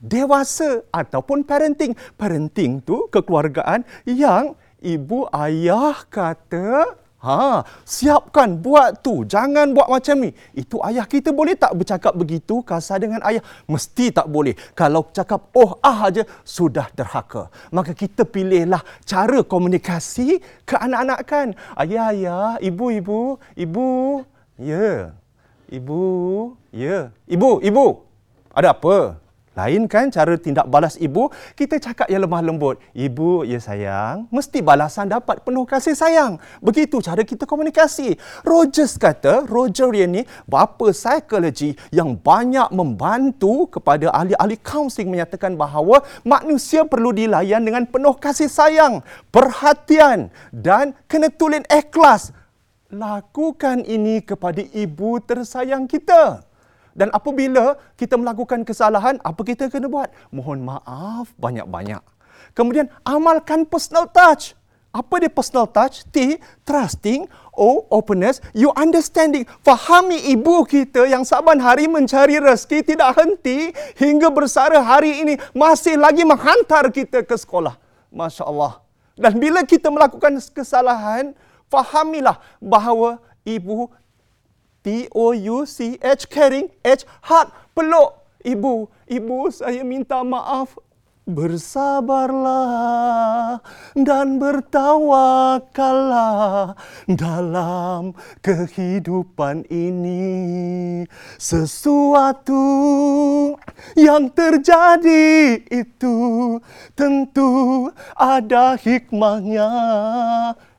[0.03, 1.95] dewasa ataupun parenting.
[2.19, 9.27] Parenting tu kekeluargaan yang ibu ayah kata Ha, siapkan buat tu.
[9.27, 10.31] Jangan buat macam ni.
[10.55, 13.43] Itu ayah kita boleh tak bercakap begitu kasar dengan ayah?
[13.67, 14.55] Mesti tak boleh.
[14.71, 17.51] Kalau cakap oh ah aja sudah derhaka.
[17.75, 21.47] Maka kita pilihlah cara komunikasi ke anak-anak kan.
[21.75, 23.19] Ayah ayah, ibu ibu,
[23.59, 23.89] ibu.
[24.55, 24.79] Ya.
[24.79, 25.01] Yeah.
[25.69, 26.01] Ibu.
[26.71, 26.87] Ya.
[26.87, 27.03] Yeah.
[27.27, 27.85] Ibu, ibu.
[28.55, 29.19] Ada apa?
[29.59, 31.27] Lain kan cara tindak balas ibu,
[31.59, 32.79] kita cakap yang lemah lembut.
[32.95, 36.39] Ibu, ya sayang, mesti balasan dapat penuh kasih sayang.
[36.63, 38.15] Begitu cara kita komunikasi.
[38.47, 46.87] Rogers kata, Roger ni bapa psikologi yang banyak membantu kepada ahli-ahli kaunseling menyatakan bahawa manusia
[46.87, 49.03] perlu dilayan dengan penuh kasih sayang,
[49.33, 52.31] perhatian dan kena tulen ikhlas.
[52.89, 56.48] Lakukan ini kepada ibu tersayang kita.
[56.97, 60.09] Dan apabila kita melakukan kesalahan, apa kita kena buat?
[60.33, 62.01] Mohon maaf banyak-banyak.
[62.57, 64.57] Kemudian amalkan personal touch.
[64.89, 66.01] Apa dia personal touch?
[66.09, 67.29] T, trusting.
[67.53, 68.41] O, openness.
[68.57, 69.45] You understanding.
[69.61, 73.69] Fahami ibu kita yang saban hari mencari rezeki tidak henti
[74.01, 77.77] hingga bersara hari ini masih lagi menghantar kita ke sekolah.
[78.09, 78.81] Masya Allah.
[79.13, 81.37] Dan bila kita melakukan kesalahan,
[81.69, 83.91] fahamilah bahawa ibu
[84.79, 88.15] T-O-U-C-H, caring, H, hug, peluk.
[88.39, 90.79] Ibu, ibu saya minta maaf.
[91.29, 93.61] Bersabarlah
[93.93, 96.73] dan bertawakallah
[97.05, 101.05] dalam kehidupan ini.
[101.37, 102.65] Sesuatu
[103.93, 106.17] yang terjadi itu
[106.97, 109.69] tentu ada hikmahnya.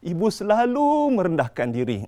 [0.03, 2.03] Ibu selalu merendahkan diri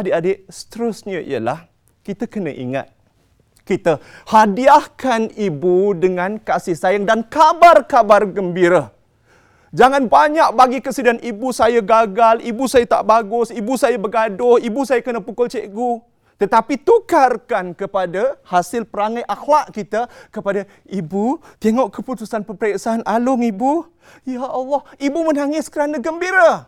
[0.00, 1.68] adik-adik seterusnya ialah
[2.02, 2.88] kita kena ingat
[3.70, 8.90] kita hadiahkan ibu dengan kasih sayang dan kabar-kabar gembira.
[9.70, 14.82] Jangan banyak bagi kesedihan ibu saya gagal, ibu saya tak bagus, ibu saya bergaduh, ibu
[14.82, 16.02] saya kena pukul cikgu.
[16.42, 21.38] Tetapi tukarkan kepada hasil perangai akhlak kita kepada ibu.
[21.62, 23.86] Tengok keputusan peperiksaan Alung ibu.
[24.26, 26.66] Ya Allah, ibu menangis kerana gembira.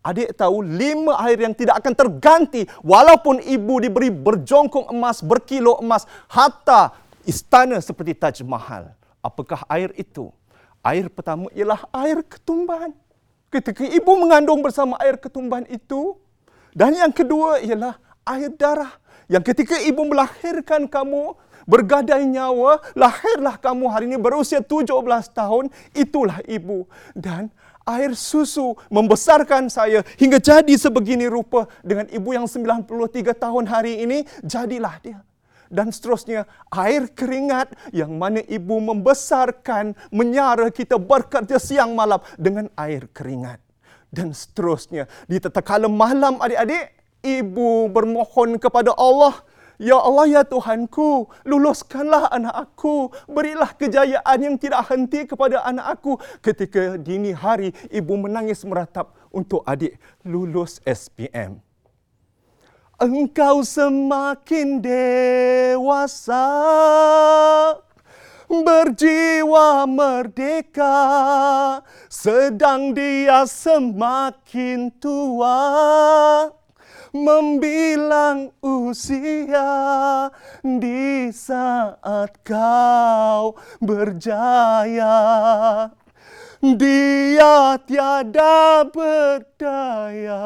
[0.00, 6.08] Adik tahu lima air yang tidak akan terganti walaupun ibu diberi berjongkong emas, berkilo emas,
[6.24, 6.96] hatta
[7.28, 8.96] istana seperti Taj Mahal.
[9.20, 10.32] Apakah air itu?
[10.80, 12.96] Air pertama ialah air ketumban.
[13.52, 16.16] Ketika ibu mengandung bersama air ketumban itu.
[16.72, 18.96] Dan yang kedua ialah air darah.
[19.28, 21.36] Yang ketika ibu melahirkan kamu,
[21.68, 24.90] bergadai nyawa, lahirlah kamu hari ini berusia 17
[25.30, 26.86] tahun, itulah ibu.
[27.12, 27.52] Dan
[27.96, 32.86] air susu membesarkan saya hingga jadi sebegini rupa dengan ibu yang 93
[33.34, 35.20] tahun hari ini jadilah dia.
[35.70, 43.06] Dan seterusnya air keringat yang mana ibu membesarkan menyara kita bekerja siang malam dengan air
[43.14, 43.62] keringat.
[44.10, 46.90] Dan seterusnya di tatkala malam adik-adik
[47.22, 49.38] ibu bermohon kepada Allah
[49.80, 53.08] Ya Allah, ya Tuhanku, luluskanlah anak aku.
[53.24, 56.20] Berilah kejayaan yang tidak henti kepada anak aku.
[56.44, 61.64] Ketika dini hari, ibu menangis meratap untuk adik lulus SPM.
[63.00, 66.44] Engkau semakin dewasa,
[68.52, 71.00] berjiwa merdeka,
[72.12, 75.56] sedang dia semakin tua
[77.14, 79.70] membilang usia
[80.62, 85.16] di saat kau berjaya.
[86.60, 90.44] Dia tiada berdaya.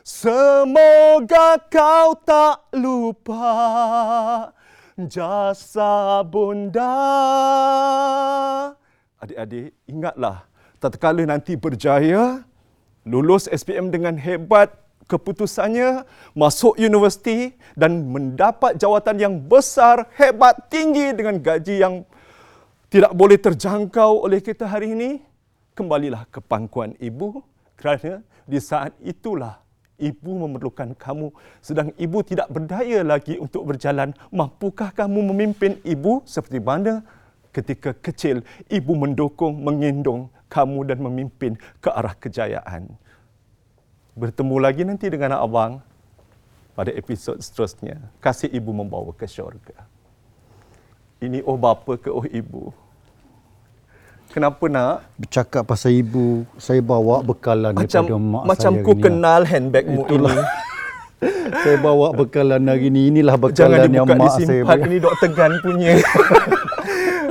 [0.00, 3.52] Semoga kau tak lupa
[4.96, 6.96] jasa bunda.
[9.20, 10.48] Adik-adik, ingatlah,
[10.80, 12.40] tatkala nanti berjaya,
[13.04, 14.79] lulus SPM dengan hebat,
[15.10, 16.06] keputusannya
[16.38, 21.94] masuk universiti dan mendapat jawatan yang besar, hebat, tinggi dengan gaji yang
[22.86, 25.10] tidak boleh terjangkau oleh kita hari ini.
[25.70, 27.40] kembalilah ke pangkuan ibu.
[27.72, 29.64] Kerana di saat itulah
[29.96, 31.32] ibu memerlukan kamu.
[31.64, 36.20] Sedang ibu tidak berdaya lagi untuk berjalan mampukah kamu memimpin ibu?
[36.28, 37.00] Seperti mana?
[37.48, 42.92] Ketika kecil ibu mendukung mengendong kamu dan memimpin ke arah kejayaan
[44.20, 45.80] bertemu lagi nanti dengan abang
[46.76, 49.88] pada episod seterusnya kasih ibu membawa ke syurga
[51.24, 52.72] ini oh bapa ke oh ibu
[54.30, 55.10] Kenapa nak?
[55.18, 59.02] Bercakap pasal ibu, saya bawa bekalan Macam daripada mak macam saya ku ni.
[59.02, 60.30] kenal handbagmu Itulah.
[60.30, 60.44] ini.
[61.66, 63.10] saya bawa bekalan hari ni.
[63.10, 64.76] Inilah Jangan bekalan yang dibuka mak saya disimpan.
[64.78, 64.86] beri.
[64.86, 65.30] Ini Dr.
[65.34, 65.90] Gan punya.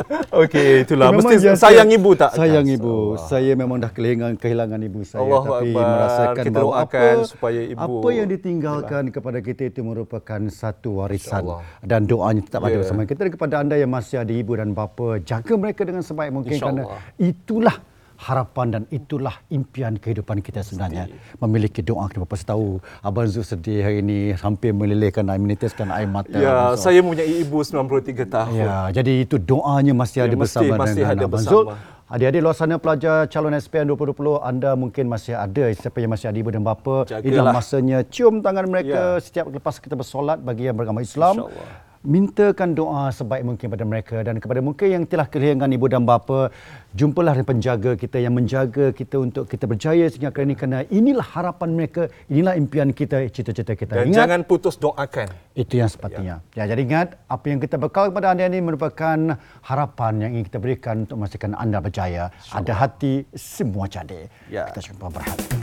[0.09, 1.13] Okey, itulah.
[1.13, 2.31] Memang Mesti ya, sayang saya- ibu tak?
[2.33, 2.75] Sayang Kan?
[2.75, 2.93] ibu.
[3.21, 5.85] Saya memang dah kehilangan kehilangan ibu saya Allahu tapi Akbar.
[5.85, 11.43] merasakan Kita bahawa apa supaya ibu- apa yang ditinggalkan kepada kita itu merupakan satu warisan
[11.81, 12.79] dan doanya tetap ada Ya.
[12.79, 16.31] bersama kita dan kepada anda yang masih ada ibu dan bapa jaga mereka dengan sebaik
[16.31, 17.17] mungkin kerana InsyaAllah.
[17.19, 17.75] itulah
[18.19, 21.07] harapan dan itulah impian kehidupan kita sebenarnya
[21.39, 22.67] memiliki doa kita bapa saya tahu
[23.01, 27.39] abang Zul sedih hari ini hampir melelehkan air meneteskan air mata Ya, So, saya mempunyai
[27.39, 28.53] ibu 93 tahun.
[28.53, 31.53] Ya, jadi itu doanya masih Ya, ada mesti- bersama masih dengan ada Abang bersama.
[31.53, 31.65] Zul.
[32.09, 36.35] Adik-adik luar sana pelajar calon SPM 2020, anda mungkin masih ada, siapa yang masih ada
[36.35, 37.05] ibu dan bapa.
[37.05, 37.21] Jagalah.
[37.23, 39.21] Inilah masanya cium tangan mereka Ya.
[39.21, 41.37] setiap lepas kita bersolat bagi yang beragama Islam.
[41.39, 41.87] InsyaAllah.
[41.99, 46.47] Mintakan doa sebaik mungkin pada mereka dan kepada mungkin yang telah kehilangan ibu dan bapa,
[46.95, 51.75] jumpalah penjaga kita yang menjaga kita untuk kita berjaya sehingga kali ini kerana inilah harapan
[51.75, 53.99] mereka, inilah impian kita, cita-cita kita.
[53.99, 55.27] Dan jangan putus doakan.
[55.59, 56.39] Itu yang sepatutnya.
[56.55, 56.71] Ya.
[56.71, 61.03] jadi ingat apa yang kita bekal kepada anda ini merupakan harapan yang ingin kita berikan
[61.03, 62.31] untuk memastikan anda berjaya.
[62.55, 64.31] Ada hati semua jadi.
[64.47, 64.71] Ya.
[64.71, 65.58] Kita jumpa berhati.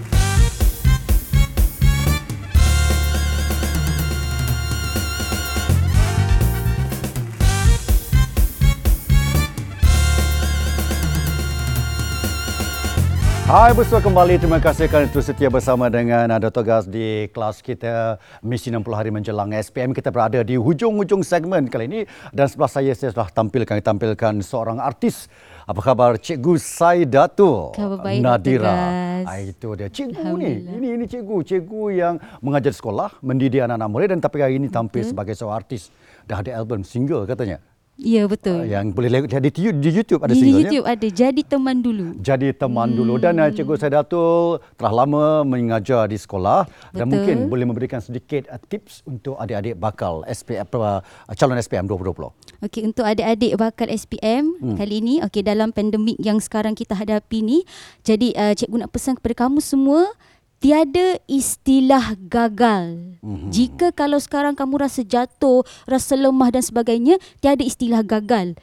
[13.47, 14.43] Hai, bersua kembali.
[14.43, 16.67] Terima kasih kerana terus setia bersama dengan uh, Dr.
[16.67, 19.95] Gas di kelas kita Misi 60 Hari Menjelang SPM.
[19.95, 22.01] Kita berada di hujung-hujung segmen kali ini
[22.35, 25.31] dan sebelah saya saya telah tampilkan tampilkan seorang artis.
[25.63, 28.27] Apa khabar Cikgu Saidatul Khabar baik, Dr.
[28.27, 28.75] Nadira.
[29.23, 29.95] Ah, itu dia.
[29.95, 30.53] Cikgu ni.
[30.67, 35.07] Ini ini cikgu, cikgu yang mengajar sekolah, mendidik anak-anak murid dan tapi hari ini tampil
[35.07, 35.95] sebagai seorang artis.
[36.27, 37.63] Dah ada album single katanya.
[37.97, 38.61] Ya betul.
[38.61, 39.51] Ah, yang boleh lihat di,
[39.89, 40.69] YouTube ada di singlenya.
[40.69, 42.07] YouTube ada jadi teman dulu.
[42.21, 42.99] jadi teman hmm.
[43.01, 47.13] dulu dan uh, cikgu Saidatul telah lama mengajar di sekolah dan Betul.
[47.17, 51.01] mungkin boleh memberikan sedikit uh, tips untuk adik-adik bakal SPM uh,
[51.41, 52.69] calon SPM 2020.
[52.69, 54.77] Okey untuk adik-adik bakal SPM hmm.
[54.77, 57.65] kali ini okey dalam pandemik yang sekarang kita hadapi ni
[58.05, 60.05] jadi uh, cikgu nak pesan kepada kamu semua
[60.61, 63.17] tiada istilah gagal.
[63.21, 63.51] Mm-hmm.
[63.53, 68.57] Jika kalau sekarang kamu rasa jatuh, rasa lemah dan sebagainya, tiada istilah gagal.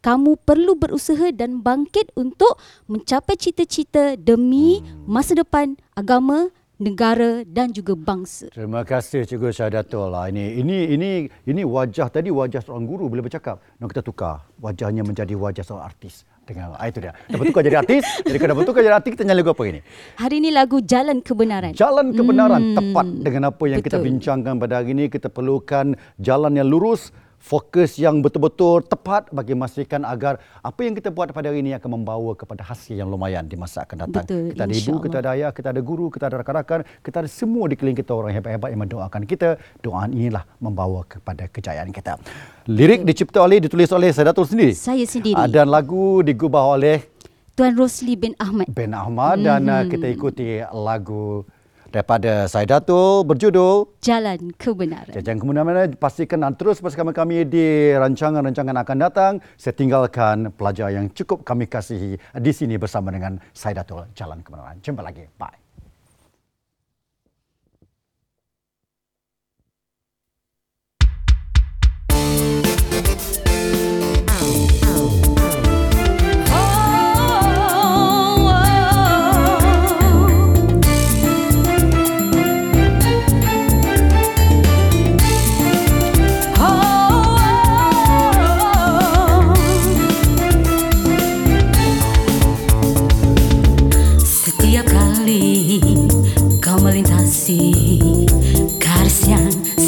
[0.00, 2.56] Kamu perlu berusaha dan bangkit untuk
[2.88, 6.48] mencapai cita-cita demi masa depan agama,
[6.80, 8.48] negara dan juga bangsa.
[8.48, 10.08] Terima kasih Cikgu Syahdatul.
[10.08, 10.32] lah.
[10.32, 11.10] Ini ini ini
[11.44, 13.60] ini wajah tadi wajah seorang guru bila bercakap.
[13.76, 16.24] Nak kita tukar wajahnya menjadi wajah seorang artis.
[16.50, 17.14] Dengan ah, itu dia.
[17.30, 18.02] Dah bertukar jadi artis.
[18.26, 19.80] Jadi kalau dah bertukar jadi artis kita nyanyi lagu apa ini?
[20.18, 21.72] Hari ini lagu Jalan Kebenaran.
[21.78, 24.06] Jalan kebenaran Hmm, tepat dengan apa yang kita betul.
[24.10, 25.06] bincangkan pada hari ini.
[25.06, 31.08] Kita perlukan jalan yang lurus, fokus yang betul-betul tepat bagi memastikan agar apa yang kita
[31.08, 34.28] buat pada hari ini akan membawa kepada hasil yang lumayan di masa akan datang.
[34.28, 37.30] Betul, kita ada ibu, kita ada ayah, kita ada guru, kita ada rakan-rakan, kita ada
[37.32, 39.56] semua di keliling kita orang hebat-hebat yang mendoakan kita.
[39.80, 42.20] Doa inilah membawa kepada kejayaan kita.
[42.68, 44.76] Lirik dicipta oleh, ditulis oleh Saidatul sendiri.
[44.76, 45.40] Saya sendiri.
[45.40, 47.08] Ah, Dan lagu digubah oleh
[47.56, 48.68] Tuan Rosli bin Ahmad.
[48.72, 51.44] Ben Ahmad dan uh, kita ikuti lagu
[51.92, 55.12] daripada Saidatul berjudul Jalan Kebenaran.
[55.12, 59.32] Jangan kemana-mana pastikan anda terus bersama kami di rancangan-rancangan akan datang.
[59.60, 64.80] Saya tinggalkan pelajar yang cukup kami kasihi di sini bersama dengan Saidatul Jalan Kebenaran.
[64.80, 65.28] Jumpa lagi.
[65.36, 65.59] Bye.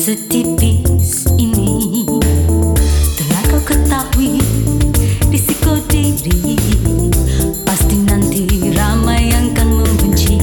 [0.03, 2.03] Setipis ini.
[3.14, 4.42] Telah kau ketahui
[5.30, 6.59] risiko diri.
[7.62, 10.42] Pasti nanti ramai yang kan membenci.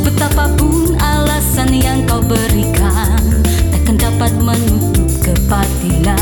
[0.00, 3.20] Betapapun alasan yang kau berikan
[3.68, 6.16] Takkan dapat menutup kebatilan.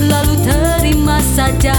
[0.00, 1.75] Lalu terima saja